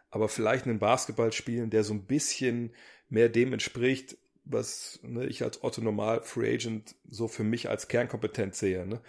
aber 0.10 0.28
vielleicht 0.28 0.66
einen 0.66 0.80
Basketball 0.80 1.32
spielen, 1.32 1.70
der 1.70 1.84
so 1.84 1.94
ein 1.94 2.06
bisschen 2.06 2.74
mehr 3.12 3.30
dem 3.30 3.54
entspricht, 3.54 4.18
was 4.44 5.00
ne, 5.04 5.28
ich 5.28 5.44
als 5.44 5.64
Otto 5.64 5.82
Normal 5.82 6.24
Free 6.24 6.56
Agent 6.56 6.96
so 7.08 7.28
für 7.28 7.44
mich 7.44 7.70
als 7.70 7.88
Kernkompetenz 7.88 8.58
sehe. 8.58 8.88
Ne? 8.88 9.02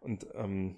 Und 0.00 0.26
ähm, 0.34 0.76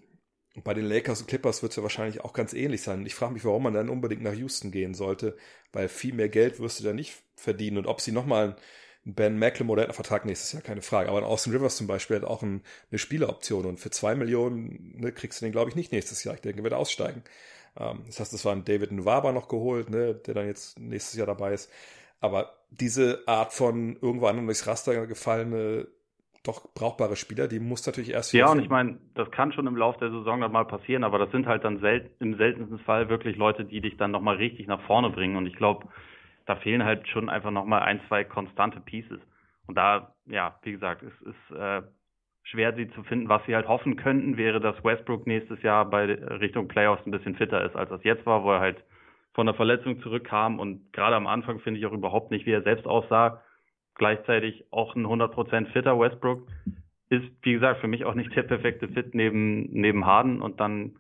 bei 0.65 0.75
den 0.75 0.85
Lakers 0.85 1.21
und 1.21 1.29
Clippers 1.29 1.63
wird 1.63 1.71
es 1.71 1.77
ja 1.77 1.83
wahrscheinlich 1.83 2.23
auch 2.23 2.33
ganz 2.33 2.53
ähnlich 2.53 2.83
sein. 2.83 3.07
Ich 3.07 3.15
frage 3.15 3.33
mich, 3.33 3.45
warum 3.45 3.63
man 3.63 3.75
dann 3.75 3.89
unbedingt 3.89 4.23
nach 4.23 4.35
Houston 4.35 4.73
gehen 4.73 4.95
sollte, 4.95 5.37
weil 5.73 5.89
viel 5.89 6.13
mehr 6.13 6.29
Geld 6.29 6.59
wirst 6.59 6.81
du 6.81 6.85
da 6.85 6.93
nicht 6.93 7.15
verdienen. 7.37 7.79
Und 7.79 7.87
ob 7.87 8.01
sie 8.01 8.11
nochmal 8.11 8.57
einen 9.05 9.15
Ben 9.15 9.39
McLemore, 9.39 9.77
der 9.77 9.85
einen 9.87 9.95
Vertrag 9.95 10.25
nächstes 10.25 10.53
Jahr, 10.53 10.63
keine 10.63 10.83
Frage. 10.83 11.09
Aber 11.09 11.19
ein 11.19 11.25
Austin 11.25 11.53
Rivers 11.53 11.77
zum 11.77 11.87
Beispiel 11.87 12.17
hat 12.17 12.25
auch 12.25 12.43
ein, 12.43 12.63
eine 12.91 12.99
Spieleroption 12.99 13.65
und 13.65 13.79
für 13.79 13.91
zwei 13.91 14.15
Millionen 14.15 14.95
ne, 14.99 15.13
kriegst 15.13 15.41
du 15.41 15.47
den, 15.47 15.53
glaube 15.53 15.71
ich, 15.71 15.77
nicht 15.77 15.93
nächstes 15.93 16.25
Jahr. 16.25 16.35
Ich 16.35 16.41
denke, 16.41 16.61
er 16.61 16.65
wird 16.65 16.75
aussteigen. 16.75 17.23
Ähm, 17.79 18.03
das 18.07 18.19
heißt, 18.19 18.33
es 18.33 18.45
war 18.45 18.53
ein 18.53 18.65
David 18.65 18.91
Nwaba 18.91 19.33
noch 19.33 19.49
geholt, 19.49 19.89
ne, 19.91 20.15
der 20.15 20.35
dann 20.35 20.47
jetzt 20.47 20.79
nächstes 20.79 21.17
Jahr 21.17 21.27
dabei 21.27 21.55
ist. 21.55 21.71
Aber 22.21 22.51
diese 22.71 23.23
Art 23.27 23.53
von 23.53 23.97
irgendwo 24.01 24.27
anderen 24.27 24.47
durchs 24.47 24.67
Raster 24.67 25.07
gefallene 25.07 25.89
doch 26.43 26.73
brauchbare 26.75 27.17
Spieler, 27.17 27.49
die 27.49 27.61
muss 27.61 27.87
natürlich 27.87 28.13
erst. 28.13 28.33
Ja, 28.33 28.51
und 28.51 28.61
ich 28.61 28.71
meine, 28.71 28.99
das 29.15 29.31
kann 29.31 29.53
schon 29.53 29.67
im 29.67 29.77
Laufe 29.77 29.99
der 29.99 30.11
Saison 30.11 30.41
dann 30.41 30.53
mal 30.53 30.65
passieren, 30.65 31.05
aber 31.05 31.19
das 31.19 31.31
sind 31.33 31.47
halt 31.47 31.65
dann 31.65 31.81
sel 31.81 32.11
im 32.19 32.37
seltensten 32.37 32.79
Fall 32.81 33.09
wirklich 33.11 33.37
Leute, 33.37 33.65
die 33.65 33.81
dich 33.81 33.97
dann 33.99 34.11
nochmal 34.11 34.37
richtig 34.37 34.67
nach 34.67 34.81
vorne 34.83 35.11
bringen. 35.11 35.37
Und 35.37 35.47
ich 35.47 35.57
glaube, 35.57 35.89
da 36.47 36.57
fehlen 36.57 36.85
halt 36.85 37.07
schon 37.09 37.29
einfach 37.29 37.51
nochmal 37.51 37.83
ein, 37.83 38.01
zwei 38.09 38.25
konstante 38.25 38.81
Pieces. 38.81 39.21
Und 39.67 39.75
da, 39.77 40.15
ja, 40.27 40.59
wie 40.63 40.73
gesagt, 40.73 41.03
es 41.03 41.13
ist 41.21 41.57
äh, 41.57 41.83
schwer, 42.43 42.75
sie 42.75 42.89
zu 42.91 43.03
finden. 43.03 43.29
Was 43.29 43.45
sie 43.45 43.55
halt 43.55 43.69
hoffen 43.69 43.97
könnten, 43.97 44.39
wäre, 44.39 44.61
dass 44.61 44.83
Westbrook 44.83 45.27
nächstes 45.27 45.63
Jahr 45.63 45.85
bei 45.85 46.07
Richtung 46.07 46.69
Playoffs 46.69 47.05
ein 47.05 47.11
bisschen 47.13 47.37
fitter 47.37 47.63
ist, 47.65 47.77
als 47.77 47.91
das 47.91 48.03
jetzt 48.03 48.25
war, 48.25 48.45
wo 48.45 48.53
er 48.53 48.61
halt 48.61 48.83
von 49.41 49.47
der 49.47 49.55
Verletzung 49.55 50.03
zurückkam 50.03 50.59
und 50.59 50.93
gerade 50.93 51.17
am 51.17 51.27
Anfang 51.27 51.61
finde 51.61 51.81
ich 51.81 51.87
auch 51.87 51.95
überhaupt 51.95 52.31
nicht, 52.31 52.45
wie 52.45 52.51
er 52.51 52.61
selbst 52.61 52.87
aussah 52.87 53.41
gleichzeitig 53.95 54.67
auch 54.71 54.95
ein 54.95 55.07
100% 55.07 55.73
fitter 55.73 55.99
Westbrook 55.99 56.47
ist, 57.09 57.25
wie 57.41 57.55
gesagt, 57.55 57.81
für 57.81 57.89
mich 57.89 58.05
auch 58.05 58.13
nicht 58.13 58.37
der 58.37 58.43
perfekte 58.43 58.89
Fit 58.89 59.15
neben, 59.15 59.73
neben 59.73 60.05
Harden 60.05 60.43
und 60.43 60.61
dann, 60.61 60.97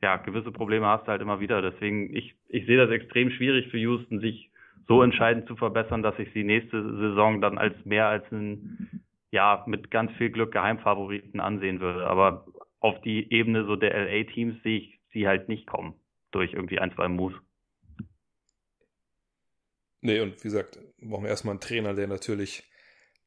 ja, 0.00 0.16
gewisse 0.16 0.52
Probleme 0.52 0.86
hast 0.86 1.02
du 1.02 1.08
halt 1.08 1.20
immer 1.20 1.40
wieder. 1.40 1.60
Deswegen, 1.60 2.16
ich, 2.16 2.34
ich 2.48 2.64
sehe 2.64 2.78
das 2.78 2.88
extrem 2.88 3.30
schwierig 3.30 3.68
für 3.68 3.76
Houston, 3.76 4.20
sich 4.20 4.50
so 4.88 5.02
entscheidend 5.02 5.46
zu 5.46 5.56
verbessern, 5.56 6.02
dass 6.02 6.18
ich 6.18 6.32
sie 6.32 6.44
nächste 6.44 6.82
Saison 6.96 7.42
dann 7.42 7.58
als 7.58 7.74
mehr 7.84 8.06
als 8.06 8.24
ein, 8.32 9.02
ja, 9.32 9.64
mit 9.66 9.90
ganz 9.90 10.12
viel 10.12 10.30
Glück 10.30 10.52
Geheimfavoriten 10.52 11.40
ansehen 11.40 11.80
würde. 11.80 12.06
Aber 12.06 12.46
auf 12.80 12.98
die 13.02 13.30
Ebene 13.30 13.66
so 13.66 13.76
der 13.76 13.92
LA-Teams 13.92 14.62
sehe 14.62 14.78
ich 14.78 14.98
sie 15.12 15.28
halt 15.28 15.50
nicht 15.50 15.66
kommen 15.66 15.92
durch 16.30 16.54
irgendwie 16.54 16.78
ein, 16.78 16.90
zwei 16.92 17.08
Moves. 17.08 17.36
Nee, 20.02 20.20
und 20.20 20.38
wie 20.38 20.48
gesagt, 20.48 20.78
brauchen 21.00 21.24
wir 21.24 21.30
erstmal 21.30 21.52
einen 21.52 21.60
Trainer, 21.60 21.94
der 21.94 22.08
natürlich 22.08 22.64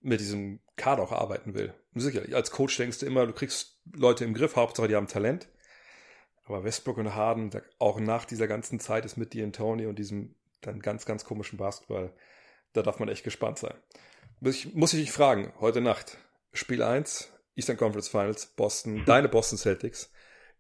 mit 0.02 0.20
diesem 0.20 0.60
Kader 0.76 1.02
auch 1.02 1.12
arbeiten 1.12 1.56
will. 1.56 1.74
Sicherlich, 1.96 2.36
als 2.36 2.52
Coach 2.52 2.78
denkst 2.78 3.00
du 3.00 3.06
immer, 3.06 3.26
du 3.26 3.34
kriegst 3.34 3.80
Leute 3.94 4.24
im 4.26 4.34
Griff, 4.34 4.56
Hauptsache 4.56 4.88
die 4.88 4.96
haben 4.96 5.08
Talent. 5.08 5.48
Aber 6.44 6.64
Westbrook 6.64 6.98
und 6.98 7.16
Harden, 7.16 7.50
auch 7.80 8.00
nach 8.00 8.26
dieser 8.26 8.48
ganzen 8.48 8.80
Zeit 8.80 9.04
ist 9.06 9.18
mit 9.18 9.34
Tony 9.54 9.88
und 9.88 9.98
diesem 9.98 10.36
dann 10.62 10.80
ganz, 10.80 11.06
ganz 11.06 11.26
komischen 11.26 11.58
Basketball, 11.58 12.14
da 12.74 12.82
darf 12.82 13.00
man 13.00 13.10
echt 13.10 13.24
gespannt 13.24 13.58
sein. 13.58 13.74
Muss 14.42 14.56
ich, 14.56 14.76
muss 14.76 14.94
ich 14.94 15.00
dich 15.00 15.12
fragen, 15.12 15.54
heute 15.60 15.82
Nacht, 15.82 16.18
Spiel 16.54 16.84
1, 16.84 17.32
Eastern 17.56 17.78
Conference 17.78 18.10
Finals, 18.10 18.46
Boston, 18.48 19.04
deine 19.08 19.30
Boston 19.30 19.58
Celtics 19.58 20.12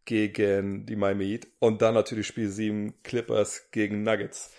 gegen 0.05 0.85
die 0.85 0.95
Miami 0.95 1.25
Heat 1.25 1.47
und 1.59 1.81
dann 1.81 1.93
natürlich 1.93 2.25
Spiel 2.25 2.49
7, 2.49 3.03
Clippers 3.03 3.69
gegen 3.71 4.03
Nuggets. 4.03 4.53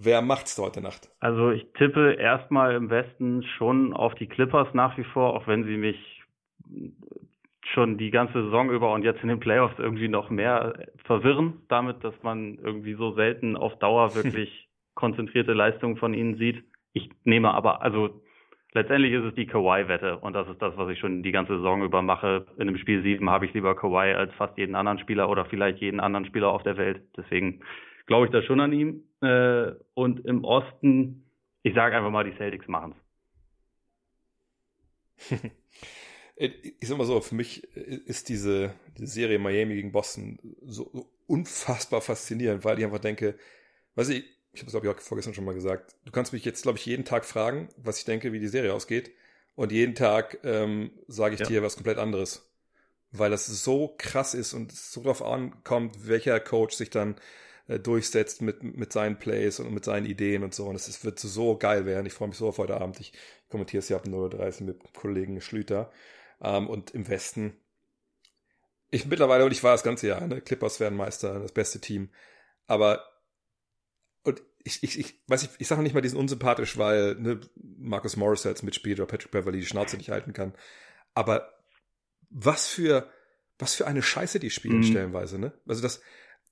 Wer 0.00 0.22
macht's 0.22 0.56
heute 0.58 0.80
Nacht? 0.80 1.08
Also 1.18 1.50
ich 1.50 1.66
tippe 1.76 2.12
erstmal 2.12 2.76
im 2.76 2.88
Westen 2.88 3.42
schon 3.42 3.92
auf 3.92 4.14
die 4.14 4.28
Clippers 4.28 4.72
nach 4.72 4.96
wie 4.96 5.02
vor, 5.02 5.34
auch 5.34 5.48
wenn 5.48 5.64
sie 5.64 5.76
mich 5.76 6.22
schon 7.72 7.98
die 7.98 8.12
ganze 8.12 8.44
Saison 8.44 8.70
über 8.70 8.92
und 8.92 9.02
jetzt 9.02 9.22
in 9.22 9.28
den 9.28 9.40
Playoffs 9.40 9.74
irgendwie 9.76 10.06
noch 10.06 10.30
mehr 10.30 10.86
verwirren, 11.04 11.62
damit, 11.68 12.04
dass 12.04 12.14
man 12.22 12.58
irgendwie 12.62 12.94
so 12.94 13.12
selten 13.14 13.56
auf 13.56 13.76
Dauer 13.80 14.14
wirklich 14.14 14.68
konzentrierte 14.94 15.52
Leistungen 15.52 15.96
von 15.96 16.14
ihnen 16.14 16.36
sieht. 16.36 16.62
Ich 16.92 17.10
nehme 17.24 17.52
aber, 17.52 17.82
also 17.82 18.22
letztendlich 18.74 19.12
ist 19.12 19.24
es 19.24 19.34
die 19.34 19.46
Kawhi-Wette 19.46 20.18
und 20.18 20.32
das 20.32 20.48
ist 20.48 20.62
das, 20.62 20.76
was 20.76 20.90
ich 20.90 21.00
schon 21.00 21.24
die 21.24 21.32
ganze 21.32 21.56
Saison 21.56 21.82
über 21.82 22.02
mache. 22.02 22.46
In 22.56 22.68
dem 22.68 22.78
Spiel 22.78 23.02
7 23.02 23.28
habe 23.28 23.46
ich 23.46 23.52
lieber 23.52 23.74
Kawhi 23.74 24.14
als 24.14 24.32
fast 24.34 24.56
jeden 24.58 24.76
anderen 24.76 25.00
Spieler 25.00 25.28
oder 25.28 25.44
vielleicht 25.44 25.78
jeden 25.78 25.98
anderen 25.98 26.26
Spieler 26.26 26.50
auf 26.50 26.62
der 26.62 26.76
Welt. 26.76 27.02
Deswegen 27.16 27.62
glaube 28.06 28.26
ich 28.26 28.32
da 28.32 28.42
schon 28.42 28.60
an 28.60 28.72
ihm. 28.72 29.02
Äh, 29.20 29.72
und 29.94 30.24
im 30.24 30.44
Osten, 30.44 31.24
ich 31.62 31.74
sage 31.74 31.96
einfach 31.96 32.10
mal, 32.10 32.24
die 32.24 32.36
Celtics 32.36 32.68
machen 32.68 32.94
es. 32.94 33.08
ich 36.36 36.88
sag 36.88 36.98
mal 36.98 37.06
so, 37.06 37.20
für 37.20 37.34
mich 37.34 37.64
ist 37.74 38.28
diese, 38.28 38.74
diese 38.96 39.08
Serie 39.08 39.38
Miami 39.38 39.74
gegen 39.74 39.92
Boston 39.92 40.38
so, 40.62 40.90
so, 40.92 41.10
unfassbar 41.26 42.00
faszinierend, 42.00 42.64
weil 42.64 42.78
ich 42.78 42.84
einfach 42.84 43.00
denke, 43.00 43.36
weiß 43.96 44.10
ich, 44.10 44.24
ich 44.52 44.60
habe 44.60 44.66
es 44.66 44.72
glaube 44.72 44.86
ich 44.86 44.94
auch 44.94 45.00
vorgestern 45.00 45.34
schon 45.34 45.44
mal 45.44 45.54
gesagt, 45.54 45.96
du 46.04 46.12
kannst 46.12 46.32
mich 46.32 46.44
jetzt 46.44 46.62
glaube 46.62 46.78
ich 46.78 46.86
jeden 46.86 47.04
Tag 47.04 47.24
fragen, 47.24 47.68
was 47.76 47.98
ich 47.98 48.04
denke, 48.04 48.32
wie 48.32 48.40
die 48.40 48.48
Serie 48.48 48.72
ausgeht 48.72 49.10
und 49.56 49.72
jeden 49.72 49.94
Tag 49.94 50.38
ähm, 50.44 50.92
sage 51.08 51.34
ich 51.34 51.40
ja. 51.40 51.46
dir 51.46 51.62
was 51.62 51.74
komplett 51.74 51.98
anderes, 51.98 52.48
weil 53.10 53.30
das 53.30 53.46
so 53.46 53.94
krass 53.98 54.34
ist 54.34 54.54
und 54.54 54.72
so 54.72 55.02
darauf 55.02 55.22
ankommt, 55.22 56.06
welcher 56.06 56.38
Coach 56.40 56.76
sich 56.76 56.90
dann 56.90 57.16
äh, 57.68 57.78
durchsetzt 57.78 58.42
mit, 58.42 58.62
mit 58.62 58.92
seinen 58.92 59.18
Plays 59.18 59.60
und 59.60 59.72
mit 59.72 59.84
seinen 59.84 60.06
Ideen 60.06 60.42
und 60.42 60.54
so. 60.54 60.66
Und 60.66 60.74
es 60.74 61.04
wird 61.04 61.18
so 61.18 61.56
geil 61.56 61.86
werden. 61.86 62.06
Ich 62.06 62.14
freue 62.14 62.28
mich 62.28 62.38
so 62.38 62.48
auf 62.48 62.58
heute 62.58 62.80
Abend. 62.80 62.98
Ich 63.00 63.12
kommentiere 63.48 63.80
es 63.80 63.88
ja 63.88 63.96
ab 63.96 64.06
0.30 64.06 64.64
mit 64.64 64.92
Kollegen 64.94 65.40
Schlüter. 65.40 65.90
Ähm, 66.40 66.68
und 66.68 66.90
im 66.92 67.08
Westen, 67.08 67.56
ich 68.90 69.06
mittlerweile, 69.06 69.44
und 69.44 69.52
ich 69.52 69.62
war 69.62 69.72
das 69.72 69.82
ganze 69.82 70.08
Jahr, 70.08 70.26
ne? 70.26 70.40
Clippers 70.40 70.80
werden 70.80 70.96
Meister, 70.96 71.40
das 71.40 71.52
beste 71.52 71.80
Team. 71.80 72.10
Aber 72.66 73.04
und 74.24 74.42
ich, 74.64 74.82
ich, 74.82 74.98
ich 74.98 75.20
weiß 75.26 75.42
ich, 75.44 75.50
ich 75.58 75.68
sage 75.68 75.82
nicht 75.82 75.94
mal 75.94 76.00
diesen 76.00 76.18
unsympathisch, 76.18 76.76
weil 76.78 77.14
ne, 77.16 77.40
Marcus 77.56 78.16
Morris 78.16 78.44
als 78.46 78.62
Mitspieler 78.62 79.04
oder 79.04 79.10
Patrick 79.10 79.30
Beverly 79.30 79.60
die 79.60 79.66
Schnauze 79.66 79.96
nicht 79.96 80.10
halten 80.10 80.32
kann. 80.32 80.54
Aber 81.14 81.52
was 82.30 82.66
für, 82.66 83.10
was 83.58 83.74
für 83.74 83.86
eine 83.86 84.02
Scheiße 84.02 84.38
die 84.40 84.50
spielen 84.50 84.78
Mhm. 84.78 84.84
stellenweise, 84.84 85.38
ne? 85.38 85.52
Also 85.66 85.82
das, 85.82 86.00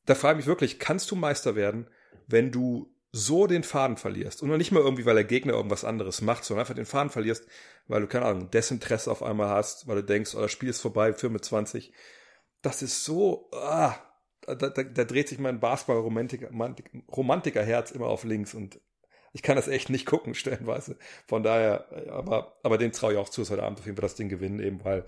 da 0.06 0.14
frage 0.14 0.38
ich 0.38 0.44
mich 0.44 0.48
wirklich, 0.48 0.78
kannst 0.78 1.10
du 1.10 1.16
Meister 1.16 1.54
werden, 1.54 1.88
wenn 2.26 2.50
du 2.50 2.92
so 3.12 3.46
den 3.46 3.62
Faden 3.62 3.96
verlierst? 3.96 4.42
Und 4.42 4.56
nicht 4.56 4.72
mal 4.72 4.80
irgendwie, 4.80 5.04
weil 5.04 5.14
der 5.14 5.24
Gegner 5.24 5.54
irgendwas 5.54 5.84
anderes 5.84 6.20
macht, 6.20 6.44
sondern 6.44 6.62
einfach 6.62 6.74
den 6.74 6.86
Faden 6.86 7.10
verlierst, 7.10 7.46
weil 7.88 8.00
du, 8.00 8.06
keine 8.06 8.26
Ahnung, 8.26 8.50
Desinteresse 8.50 9.10
auf 9.10 9.22
einmal 9.22 9.48
hast, 9.48 9.86
weil 9.86 9.96
du 9.96 10.04
denkst, 10.04 10.34
oh, 10.34 10.40
das 10.40 10.52
Spiel 10.52 10.68
ist 10.68 10.80
vorbei, 10.80 11.12
25. 11.12 11.92
Das 12.62 12.82
ist 12.82 13.04
so, 13.04 13.50
ah, 13.52 13.94
da, 14.46 14.54
da, 14.54 14.82
da 14.82 15.04
dreht 15.04 15.28
sich 15.28 15.38
mein 15.38 15.60
Basketball-Romantiker 15.60 16.48
Romantik- 16.48 16.90
Romantikerherz 17.14 17.90
immer 17.90 18.06
auf 18.06 18.24
links 18.24 18.54
und 18.54 18.80
ich 19.32 19.42
kann 19.42 19.56
das 19.56 19.68
echt 19.68 19.90
nicht 19.90 20.06
gucken, 20.06 20.34
stellenweise. 20.36 20.96
Von 21.26 21.42
daher, 21.42 21.88
aber, 22.10 22.58
aber 22.62 22.78
den 22.78 22.92
traue 22.92 23.12
ich 23.12 23.18
auch 23.18 23.28
zu, 23.28 23.40
dass 23.40 23.50
heute 23.50 23.64
Abend 23.64 23.80
auf 23.80 23.86
jeden 23.86 23.96
Fall 23.96 24.02
das 24.02 24.14
Ding 24.14 24.28
gewinnen, 24.28 24.60
eben 24.60 24.84
weil 24.84 25.04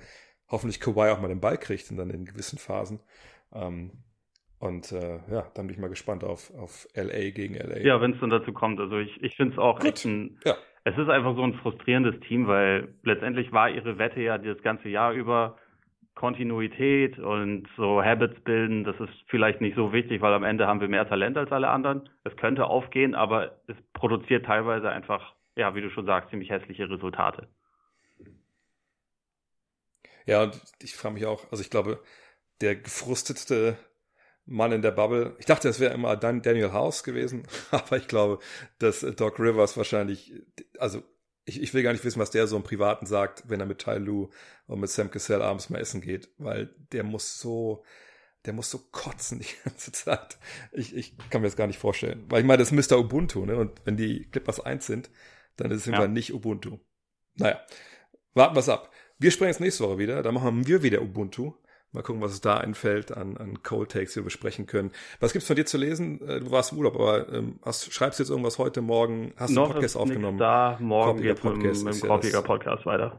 hoffentlich 0.48 0.80
Kawhi 0.80 1.10
auch 1.10 1.20
mal 1.20 1.28
den 1.28 1.40
Ball 1.40 1.58
kriegt 1.58 1.90
und 1.90 1.98
dann 1.98 2.10
in 2.10 2.24
gewissen 2.24 2.58
Phasen. 2.58 3.00
Ähm, 3.52 4.04
und 4.60 4.90
äh, 4.92 5.20
ja, 5.30 5.50
dann 5.54 5.66
bin 5.66 5.74
ich 5.74 5.78
mal 5.78 5.88
gespannt 5.88 6.24
auf, 6.24 6.52
auf 6.58 6.88
LA 6.94 7.30
gegen 7.30 7.54
LA. 7.54 7.78
Ja, 7.78 8.00
wenn 8.00 8.12
es 8.14 8.20
dann 8.20 8.30
dazu 8.30 8.52
kommt. 8.52 8.80
Also 8.80 8.98
ich, 8.98 9.22
ich 9.22 9.36
finde 9.36 9.52
es 9.54 9.58
auch 9.58 9.78
Gut. 9.78 9.90
echt 9.90 10.04
ein, 10.04 10.38
Ja. 10.44 10.56
es 10.84 10.96
ist 10.98 11.08
einfach 11.08 11.34
so 11.36 11.42
ein 11.42 11.54
frustrierendes 11.54 12.18
Team, 12.26 12.46
weil 12.48 12.94
letztendlich 13.02 13.52
war 13.52 13.70
ihre 13.70 13.98
Wette 13.98 14.20
ja 14.20 14.36
das 14.38 14.60
ganze 14.62 14.88
Jahr 14.88 15.12
über 15.12 15.56
Kontinuität 16.16 17.18
und 17.20 17.68
so 17.76 18.02
Habits 18.02 18.40
bilden. 18.40 18.82
Das 18.82 18.98
ist 18.98 19.12
vielleicht 19.28 19.60
nicht 19.60 19.76
so 19.76 19.92
wichtig, 19.92 20.20
weil 20.20 20.34
am 20.34 20.42
Ende 20.42 20.66
haben 20.66 20.80
wir 20.80 20.88
mehr 20.88 21.08
Talent 21.08 21.36
als 21.36 21.52
alle 21.52 21.68
anderen. 21.68 22.08
Es 22.24 22.36
könnte 22.36 22.66
aufgehen, 22.66 23.14
aber 23.14 23.60
es 23.68 23.76
produziert 23.92 24.44
teilweise 24.46 24.90
einfach, 24.90 25.34
ja, 25.56 25.76
wie 25.76 25.80
du 25.80 25.90
schon 25.90 26.06
sagst, 26.06 26.30
ziemlich 26.30 26.50
hässliche 26.50 26.90
Resultate. 26.90 27.46
Ja, 30.26 30.42
und 30.42 30.60
ich 30.82 30.94
frage 30.94 31.14
mich 31.14 31.26
auch, 31.26 31.50
also 31.52 31.62
ich 31.62 31.70
glaube, 31.70 32.02
der 32.60 32.74
gefrustetste 32.76 33.78
Mann 34.50 34.72
in 34.72 34.82
der 34.82 34.90
Bubble, 34.92 35.36
ich 35.38 35.46
dachte, 35.46 35.68
es 35.68 35.78
wäre 35.78 35.92
immer 35.94 36.16
Dan 36.16 36.42
Daniel 36.42 36.72
House 36.72 37.04
gewesen, 37.04 37.42
aber 37.70 37.96
ich 37.98 38.08
glaube, 38.08 38.38
dass 38.78 39.00
Doc 39.00 39.38
Rivers 39.38 39.76
wahrscheinlich, 39.76 40.32
also 40.78 41.02
ich, 41.44 41.62
ich 41.62 41.72
will 41.74 41.82
gar 41.82 41.92
nicht 41.92 42.04
wissen, 42.04 42.18
was 42.20 42.30
der 42.30 42.46
so 42.46 42.56
im 42.56 42.62
Privaten 42.62 43.06
sagt, 43.06 43.44
wenn 43.48 43.60
er 43.60 43.66
mit 43.66 43.78
Ty 43.78 43.98
Lue 43.98 44.28
und 44.66 44.80
mit 44.80 44.90
Sam 44.90 45.10
Cassell 45.10 45.42
abends 45.42 45.70
mal 45.70 45.80
essen 45.80 46.00
geht, 46.00 46.28
weil 46.38 46.74
der 46.92 47.04
muss 47.04 47.38
so, 47.38 47.84
der 48.44 48.52
muss 48.52 48.70
so 48.70 48.78
kotzen 48.90 49.40
die 49.40 49.46
ganze 49.64 49.92
Zeit. 49.92 50.38
Ich, 50.72 50.94
ich 50.94 51.16
kann 51.30 51.40
mir 51.42 51.48
das 51.48 51.56
gar 51.56 51.66
nicht 51.66 51.78
vorstellen. 51.78 52.24
Weil 52.28 52.40
ich 52.40 52.46
meine, 52.46 52.58
das 52.62 52.70
ist 52.72 52.90
Mr. 52.90 52.98
Ubuntu, 52.98 53.44
ne? 53.46 53.56
Und 53.56 53.80
wenn 53.84 53.96
die 53.96 54.28
Clippers 54.30 54.60
eins 54.60 54.86
sind, 54.86 55.10
dann 55.56 55.70
ist 55.70 55.80
es 55.80 55.86
Ja. 55.86 55.96
immer 55.96 56.08
nicht 56.08 56.32
Ubuntu. 56.34 56.78
Naja, 57.36 57.60
warten 58.34 58.54
wir 58.54 58.60
es 58.60 58.68
ab. 58.68 58.90
Wir 59.18 59.30
sprechen 59.30 59.50
es 59.50 59.60
nächste 59.60 59.84
Woche 59.84 59.98
wieder. 59.98 60.22
Da 60.22 60.32
machen 60.32 60.66
wir 60.66 60.82
wieder 60.82 61.02
Ubuntu. 61.02 61.54
Mal 61.92 62.02
gucken, 62.02 62.20
was 62.20 62.32
es 62.32 62.40
da 62.42 62.58
einfällt 62.58 63.12
an, 63.12 63.38
an 63.38 63.62
Cold 63.62 63.90
Takes, 63.92 64.12
die 64.12 64.16
wir 64.20 64.24
besprechen 64.24 64.66
können. 64.66 64.92
Was 65.20 65.32
gibt's 65.32 65.46
von 65.48 65.56
dir 65.56 65.64
zu 65.64 65.78
lesen? 65.78 66.20
Äh, 66.28 66.40
Du 66.40 66.50
warst 66.50 66.72
im 66.72 66.78
Urlaub, 66.78 66.94
aber 66.96 67.32
ähm, 67.32 67.58
hast, 67.62 67.92
schreibst 67.92 68.18
jetzt 68.18 68.28
irgendwas 68.28 68.58
heute, 68.58 68.82
morgen? 68.82 69.32
Hast 69.36 69.56
du 69.56 69.62
einen 69.62 69.72
Podcast 69.72 69.96
aufgenommen? 69.96 70.36
da, 70.38 70.76
morgen 70.80 71.12
Korpiger 71.22 71.34
geht's 71.34 71.42
mit, 71.44 71.54
dem- 71.54 71.84
mit 71.84 72.02
ja 72.02 72.06
Korpiger 72.08 72.32
das- 72.38 72.44
Podcast 72.44 72.86
weiter. 72.86 73.18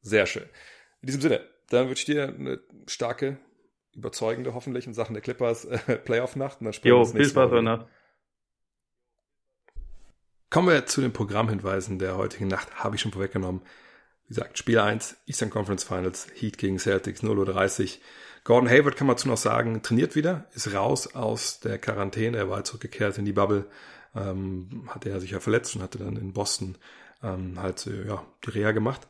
Sehr 0.00 0.26
schön. 0.26 0.44
In 1.02 1.06
diesem 1.06 1.20
Sinne, 1.20 1.40
dann 1.68 1.88
wünsche 1.88 2.00
ich 2.00 2.06
dir 2.06 2.28
eine 2.28 2.60
starke, 2.86 3.38
überzeugende, 3.94 4.54
hoffentlich 4.54 4.86
in 4.86 4.94
Sachen 4.94 5.12
der 5.14 5.22
Clippers 5.22 5.64
äh, 5.66 5.78
Playoff-Nacht. 6.04 6.60
Und 6.60 6.64
dann 6.66 6.72
sprechen 6.72 6.90
wir 6.92 6.96
Jo, 6.96 7.00
uns 7.02 7.12
viel 7.12 7.24
Spaß, 7.26 7.46
wieder. 7.50 7.52
Werner. 7.56 7.88
Kommen 10.50 10.68
wir 10.68 10.86
zu 10.86 11.00
den 11.00 11.12
Programmhinweisen 11.12 11.98
der 11.98 12.16
heutigen 12.16 12.48
Nacht. 12.48 12.76
Habe 12.82 12.96
ich 12.96 13.02
schon 13.02 13.12
vorweggenommen. 13.12 13.60
Wie 14.26 14.34
gesagt, 14.34 14.58
Spiel 14.58 14.78
1, 14.78 15.16
Eastern 15.26 15.50
Conference 15.50 15.84
Finals, 15.84 16.28
Heat 16.34 16.58
gegen 16.58 16.78
Celtics, 16.78 17.22
0.30 17.22 17.82
Uhr. 17.82 17.88
Gordon 18.44 18.68
Hayward 18.68 18.96
kann 18.96 19.06
man 19.06 19.16
zu 19.16 19.28
noch 19.28 19.36
sagen, 19.36 19.82
trainiert 19.82 20.16
wieder, 20.16 20.46
ist 20.54 20.72
raus 20.74 21.14
aus 21.14 21.60
der 21.60 21.78
Quarantäne, 21.78 22.36
er 22.36 22.50
war 22.50 22.64
zurückgekehrt 22.64 23.16
in 23.18 23.24
die 23.24 23.32
Bubble, 23.32 23.66
ähm, 24.14 24.88
hatte 24.88 25.10
er 25.10 25.20
sich 25.20 25.30
ja 25.30 25.40
verletzt 25.40 25.76
und 25.76 25.82
hatte 25.82 25.98
dann 25.98 26.16
in 26.16 26.32
Boston 26.32 26.76
ähm, 27.22 27.60
halt 27.60 27.86
äh, 27.86 28.06
ja, 28.06 28.24
die 28.44 28.50
Reha 28.50 28.72
gemacht. 28.72 29.06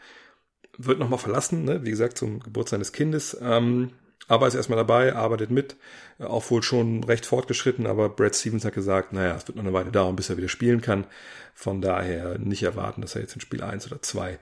Wird 0.78 0.98
nochmal 0.98 1.18
verlassen, 1.18 1.64
ne? 1.64 1.84
wie 1.84 1.90
gesagt, 1.90 2.18
zum 2.18 2.40
Geburt 2.40 2.68
seines 2.68 2.92
Kindes. 2.92 3.36
Ähm, 3.40 3.90
aber 4.26 4.46
ist 4.46 4.54
erstmal 4.54 4.78
dabei, 4.78 5.14
arbeitet 5.14 5.50
mit, 5.50 5.76
äh, 6.18 6.24
auch 6.24 6.50
wohl 6.50 6.62
schon 6.62 7.04
recht 7.04 7.26
fortgeschritten, 7.26 7.86
aber 7.86 8.08
Brad 8.08 8.34
Stevens 8.34 8.64
hat 8.64 8.74
gesagt, 8.74 9.12
naja, 9.12 9.36
es 9.36 9.46
wird 9.46 9.56
noch 9.56 9.64
eine 9.64 9.72
Weile 9.72 9.90
dauern, 9.90 10.16
bis 10.16 10.30
er 10.30 10.36
wieder 10.36 10.48
spielen 10.48 10.80
kann. 10.80 11.06
Von 11.54 11.80
daher 11.80 12.38
nicht 12.38 12.62
erwarten, 12.62 13.02
dass 13.02 13.14
er 13.14 13.20
jetzt 13.20 13.34
in 13.34 13.40
Spiel 13.40 13.62
1 13.62 13.86
oder 13.86 14.00
2 14.00 14.38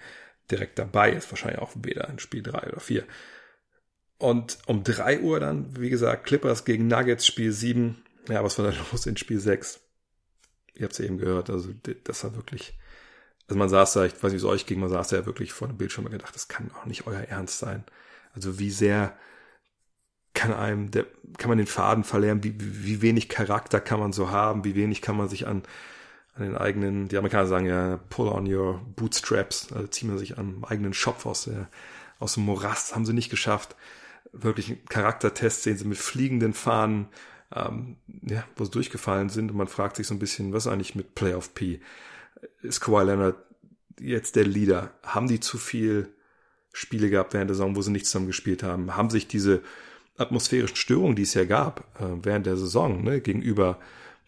direkt 0.51 0.79
dabei 0.79 1.13
ist. 1.13 1.31
Wahrscheinlich 1.31 1.61
auch 1.61 1.73
weder 1.77 2.09
in 2.09 2.19
Spiel 2.19 2.43
3 2.43 2.69
oder 2.69 2.81
4. 2.81 3.05
Und 4.19 4.59
um 4.67 4.85
3 4.85 5.21
Uhr 5.21 5.41
dann, 5.41 5.81
wie 5.81 5.91
gesagt, 5.91 6.27
Clippers 6.27 6.65
gegen 6.65 6.87
Nuggets, 6.87 7.27
Spiel 7.27 7.53
7. 7.53 8.05
Ja, 8.29 8.45
was 8.45 8.59
war 8.59 8.71
da 8.71 8.77
los 8.93 9.07
in 9.07 9.17
Spiel 9.17 9.41
6? 9.41 9.81
Ihr 10.75 10.85
habt 10.85 10.93
es 10.93 10.99
ja 10.99 11.05
eben 11.05 11.19
gehört, 11.19 11.51
also 11.51 11.71
das 12.05 12.25
war 12.25 12.35
wirklich, 12.35 12.79
also 13.47 13.59
man 13.59 13.69
saß 13.69 13.93
da, 13.93 14.07
ich 14.07 14.15
weiß 14.15 14.33
nicht, 14.33 14.33
wie 14.33 14.37
es 14.37 14.45
euch 14.45 14.65
ging, 14.65 14.81
man 14.81 14.89
saß 14.89 15.09
da 15.09 15.17
ja 15.17 15.27
wirklich 15.27 15.53
vor 15.53 15.69
dem 15.69 15.77
Bildschirm 15.77 16.07
und 16.07 16.13
gedacht, 16.13 16.35
das 16.35 16.49
kann 16.49 16.71
auch 16.73 16.87
nicht 16.87 17.07
euer 17.07 17.21
Ernst 17.21 17.59
sein. 17.59 17.85
Also 18.33 18.59
wie 18.59 18.71
sehr 18.71 19.15
kann 20.35 20.55
einem, 20.55 20.91
der, 20.91 21.05
kann 21.37 21.51
man 21.51 21.59
den 21.59 21.67
Faden 21.67 22.05
verlieren, 22.05 22.43
wie, 22.43 22.55
wie 22.59 22.85
wie 22.85 23.03
wenig 23.03 23.29
Charakter 23.29 23.81
kann 23.81 24.01
man 24.01 24.13
so 24.13 24.31
haben, 24.31 24.65
wie 24.65 24.75
wenig 24.75 25.03
kann 25.03 25.17
man 25.17 25.29
sich 25.29 25.47
an, 25.47 25.63
an 26.35 26.45
den 26.45 26.57
eigenen, 26.57 27.09
die 27.09 27.17
Amerikaner 27.17 27.47
sagen 27.47 27.67
ja, 27.67 27.99
pull 28.09 28.29
on 28.29 28.53
your 28.53 28.81
bootstraps, 28.97 29.73
also 29.73 29.87
ziehen 29.87 30.09
man 30.09 30.19
sich 30.19 30.39
am 30.39 30.65
eigenen 30.65 30.95
Schopf 30.95 31.27
aus, 31.27 31.45
der, 31.45 31.69
aus 32.19 32.35
dem 32.35 32.45
Morast, 32.45 32.95
haben 32.95 33.05
sie 33.05 33.13
nicht 33.13 33.31
geschafft. 33.31 33.77
Wirklich 34.33 34.71
einen 34.71 34.85
Charaktertest 34.87 35.63
sehen 35.63 35.77
sie 35.77 35.85
mit 35.85 35.99
fliegenden 35.99 36.55
Fahnen, 36.55 37.09
ähm, 37.55 37.97
ja, 38.23 38.45
wo 38.57 38.65
sie 38.65 38.71
durchgefallen 38.71 39.29
sind 39.29 39.51
und 39.51 39.57
man 39.57 39.69
fragt 39.69 39.97
sich 39.97 40.07
so 40.07 40.15
ein 40.15 40.19
bisschen, 40.19 40.53
was 40.53 40.67
eigentlich 40.67 40.95
mit 40.95 41.15
Playoff 41.15 41.55
P? 41.55 41.81
Ist 42.63 42.81
Kawhi 42.81 43.05
Leonard 43.05 43.37
jetzt 44.01 44.37
der 44.37 44.45
Leader? 44.45 44.91
Haben 45.03 45.29
die 45.29 45.41
zu 45.41 45.59
viel 45.59 46.09
Spiele 46.73 47.11
gehabt 47.11 47.35
während 47.35 47.51
der 47.51 47.57
Saison, 47.57 47.77
wo 47.77 47.83
sie 47.83 47.93
nicht 47.93 48.07
zusammen 48.07 48.27
gespielt 48.27 48.63
haben? 48.63 48.97
Haben 48.97 49.11
sich 49.11 49.29
diese 49.29 49.61
atmosphärischen 50.17 50.77
Störungen, 50.77 51.17
die 51.17 51.23
es 51.23 51.35
ja 51.35 51.45
gab 51.45 51.81
äh, 52.01 52.07
während 52.23 52.47
der 52.47 52.57
Saison, 52.57 53.05
ne, 53.05 53.21
gegenüber 53.21 53.79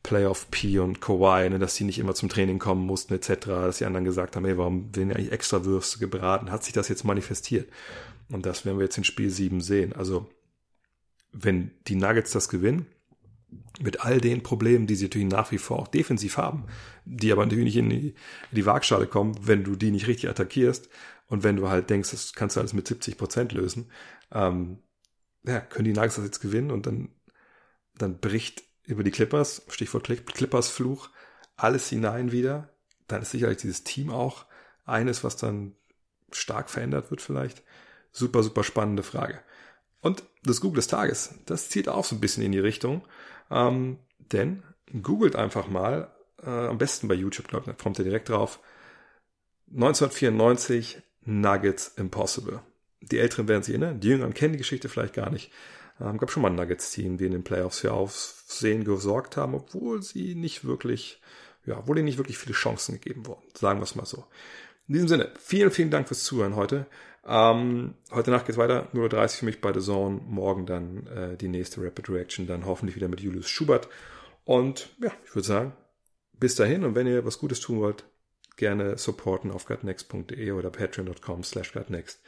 Playoff 0.05 0.51
P 0.51 0.79
und 0.79 1.01
Kawhi, 1.01 1.49
ne, 1.49 1.59
dass 1.59 1.75
sie 1.75 1.85
nicht 1.85 1.99
immer 1.99 2.15
zum 2.15 2.29
Training 2.29 2.59
kommen 2.59 2.87
mussten 2.87 3.15
etc., 3.15 3.47
dass 3.47 3.79
die 3.79 3.87
anderen 3.87 4.05
gesagt 4.05 4.37
haben, 4.37 4.45
ey, 4.45 4.57
warum 4.57 4.95
werden 4.95 5.13
eigentlich 5.13 5.33
extra 5.33 5.65
Würste 5.65 5.99
gebraten? 5.99 6.53
Hat 6.53 6.63
sich 6.63 6.75
das 6.75 6.89
jetzt 6.89 7.05
manifestiert? 7.05 7.69
Und 8.31 8.47
das 8.47 8.65
werden 8.65 8.79
wir 8.79 8.85
jetzt 8.85 8.99
in 8.99 9.05
Spiel 9.05 9.31
7 9.31 9.61
sehen. 9.63 9.95
Also, 9.95 10.31
wenn 11.33 11.71
die 11.89 11.97
Nuggets 11.97 12.33
das 12.33 12.51
gewinnen, 12.51 12.87
mit 13.81 14.03
all 14.03 14.21
den 14.21 14.43
Problemen, 14.43 14.87
die 14.87 14.95
sie 14.95 15.07
natürlich 15.07 15.29
nach 15.29 15.51
wie 15.53 15.59
vor 15.59 15.79
auch 15.79 15.89
defensiv 15.89 16.37
haben, 16.37 16.65
die 17.07 17.33
aber 17.33 17.45
natürlich 17.45 17.65
nicht 17.65 17.77
in 17.77 17.89
die, 17.89 18.09
in 18.09 18.55
die 18.55 18.67
Waagschale 18.67 19.07
kommen, 19.07 19.35
wenn 19.41 19.65
du 19.65 19.75
die 19.75 19.91
nicht 19.91 20.07
richtig 20.07 20.29
attackierst 20.29 20.89
und 21.29 21.45
wenn 21.45 21.57
du 21.57 21.69
halt 21.71 21.89
denkst, 21.89 22.11
das 22.11 22.35
kannst 22.35 22.57
du 22.57 22.61
alles 22.61 22.75
mit 22.75 22.87
70 22.87 23.17
Prozent 23.17 23.53
lösen, 23.53 23.91
ähm, 24.33 24.79
ja, 25.45 25.61
können 25.61 25.87
die 25.87 25.93
Nuggets 25.93 26.17
das 26.17 26.25
jetzt 26.25 26.41
gewinnen 26.41 26.71
und 26.71 26.87
dann, 26.87 27.09
dann 27.97 28.19
bricht 28.19 28.65
über 28.87 29.03
die 29.03 29.11
Clippers, 29.11 29.63
Stichwort 29.69 30.07
Clip- 30.07 30.33
Clippers 30.33 30.69
Fluch, 30.69 31.11
alles 31.57 31.89
hinein 31.89 32.33
wieder. 32.33 32.71
Dann 33.09 33.23
ist 33.23 33.31
sicherlich 33.31 33.59
dieses 33.59 33.85
Team 33.85 34.11
auch 34.11 34.47
eines, 34.85 35.25
was 35.25 35.37
dann 35.37 35.75
stark 36.33 36.71
verändert 36.71 37.11
wird 37.11 37.23
vielleicht. 37.23 37.63
Super, 38.13 38.43
super 38.43 38.65
spannende 38.65 39.03
Frage. 39.03 39.41
Und 40.01 40.23
das 40.43 40.61
Google 40.61 40.77
des 40.77 40.87
Tages, 40.89 41.35
das 41.47 41.69
zielt 41.69 41.89
auch 41.89 42.05
so 42.05 42.15
ein 42.15 42.21
bisschen 42.21 42.43
in 42.43 42.53
die 42.53 42.59
Richtung. 42.59 43.07
Ähm, 43.51 43.99
denn 44.19 44.63
googelt 45.03 45.37
einfach 45.37 45.69
mal, 45.69 46.15
äh, 46.43 46.51
am 46.51 46.79
besten 46.79 47.09
bei 47.09 47.15
YouTube, 47.15 47.49
glaube 47.49 47.71
ich, 47.71 47.79
kommt 47.79 47.99
ihr 47.99 48.05
direkt 48.05 48.29
drauf. 48.29 48.61
1994 49.73 51.03
Nuggets 51.23 51.89
Impossible. 51.97 52.61
Die 53.01 53.19
Älteren 53.19 53.49
werden 53.49 53.63
sich 53.63 53.75
erinnern, 53.75 54.01
die 54.01 54.09
Jüngeren 54.09 54.35
kennen 54.35 54.53
die 54.53 54.59
Geschichte 54.59 54.89
vielleicht 54.89 55.15
gar 55.15 55.31
nicht. 55.31 55.51
Ähm, 56.01 56.19
gab 56.19 56.31
schon 56.31 56.43
mal 56.43 56.51
ein 56.51 56.57
Nuggets-Team, 56.57 57.19
die 57.19 57.27
in 57.27 57.33
den 57.33 57.45
Playoffs 57.45 57.81
für 57.81 57.93
Aufsehen 57.93 58.85
gesorgt 58.85 59.37
haben, 59.37 59.55
obwohl 59.55 60.03
sie 60.03 60.35
nicht 60.35 60.65
wirklich, 60.65 61.21
ja, 61.67 61.79
obwohl 61.79 61.99
ihnen 61.99 62.07
nicht 62.07 62.19
wirklich 62.19 62.39
viele 62.39 62.55
Chancen 62.55 63.01
gegeben 63.01 63.27
wurden. 63.27 63.43
Sagen 63.55 63.81
wir 63.81 63.85
es 63.85 63.95
mal 63.95 64.07
so. 64.07 64.25
In 64.89 64.95
diesem 64.95 65.09
Sinne, 65.09 65.31
vielen, 65.39 65.71
vielen 65.71 65.91
Dank 65.91 66.09
fürs 66.09 66.25
Zuhören 66.25 66.57
heute. 66.57 66.87
Ähm, 67.27 67.95
heute 68.11 68.31
Nacht 68.31 68.47
geht's 68.47 68.59
weiter, 68.59 68.89
0.30 68.93 69.23
Uhr 69.23 69.29
für 69.29 69.45
mich 69.47 69.61
bei 69.61 69.73
The 69.73 69.81
Zone. 69.81 70.21
Morgen 70.27 70.67
dann 70.67 71.07
äh, 71.07 71.37
die 71.37 71.49
nächste 71.49 71.83
Rapid 71.83 72.11
Reaction, 72.11 72.47
dann 72.47 72.67
hoffentlich 72.67 72.97
wieder 72.97 73.09
mit 73.09 73.21
Julius 73.21 73.49
Schubert. 73.49 73.89
Und 74.45 74.95
ja, 75.01 75.11
ich 75.25 75.35
würde 75.35 75.47
sagen, 75.47 75.73
bis 76.39 76.55
dahin 76.55 76.85
und 76.85 76.95
wenn 76.95 77.07
ihr 77.07 77.25
was 77.25 77.39
Gutes 77.39 77.61
tun 77.61 77.81
wollt, 77.81 78.05
gerne 78.57 78.99
supporten 78.99 79.51
auf 79.51 79.65
gutnext.de 79.67 80.51
oder 80.53 80.71
patreon.com 80.71 81.43
slash 81.43 81.73
gutnext. 81.73 82.21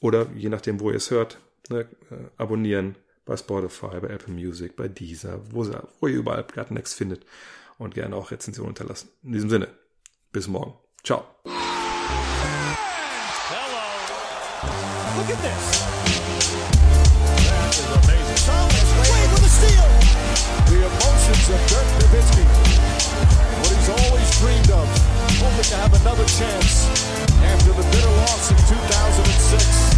Oder 0.00 0.26
je 0.34 0.50
nachdem, 0.50 0.80
wo 0.80 0.90
ihr 0.90 0.96
es 0.96 1.10
hört, 1.10 1.38
ne, 1.70 1.88
äh, 2.10 2.16
abonnieren, 2.36 2.96
bei 3.24 3.36
Spotify, 3.36 4.00
bei 4.00 4.08
Apple 4.08 4.32
Music, 4.34 4.76
bei 4.76 4.88
Deezer, 4.88 5.40
wo, 5.50 5.66
wo 6.00 6.06
ihr 6.06 6.16
überall 6.16 6.44
Gartenext 6.44 6.94
findet 6.94 7.24
und 7.78 7.94
gerne 7.94 8.16
auch 8.16 8.30
Rezensionen 8.30 8.74
hinterlassen. 8.74 9.08
In 9.22 9.32
diesem 9.32 9.50
Sinne, 9.50 9.68
bis 10.32 10.48
morgen. 10.48 10.74
Ciao. 11.02 11.24
Look 15.16 15.30
at 15.30 15.40
this. 15.42 15.64
That 17.46 17.70
is 17.70 17.86
amazing. 18.02 18.40
Thomas 18.44 18.90
Wade 18.98 19.30
with 19.32 19.44
a 19.44 19.48
steal. 19.48 19.88
The 20.66 20.78
emotions 20.84 21.48
of 21.50 21.60
Dirk 21.70 21.88
Nowitzki. 22.00 22.44
What 23.60 23.72
he's 23.76 23.88
always 23.88 24.28
dreamed 24.40 24.70
of. 24.70 24.93
hoping 25.44 25.64
to 25.64 25.76
have 25.76 25.92
another 26.00 26.24
chance 26.24 26.88
after 27.44 27.72
the 27.72 27.82
bitter 27.92 28.08
loss 28.24 28.50
in 28.50 28.56
2006. 28.56 29.94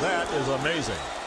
That 0.00 0.28
is 0.34 0.48
amazing. 0.48 1.23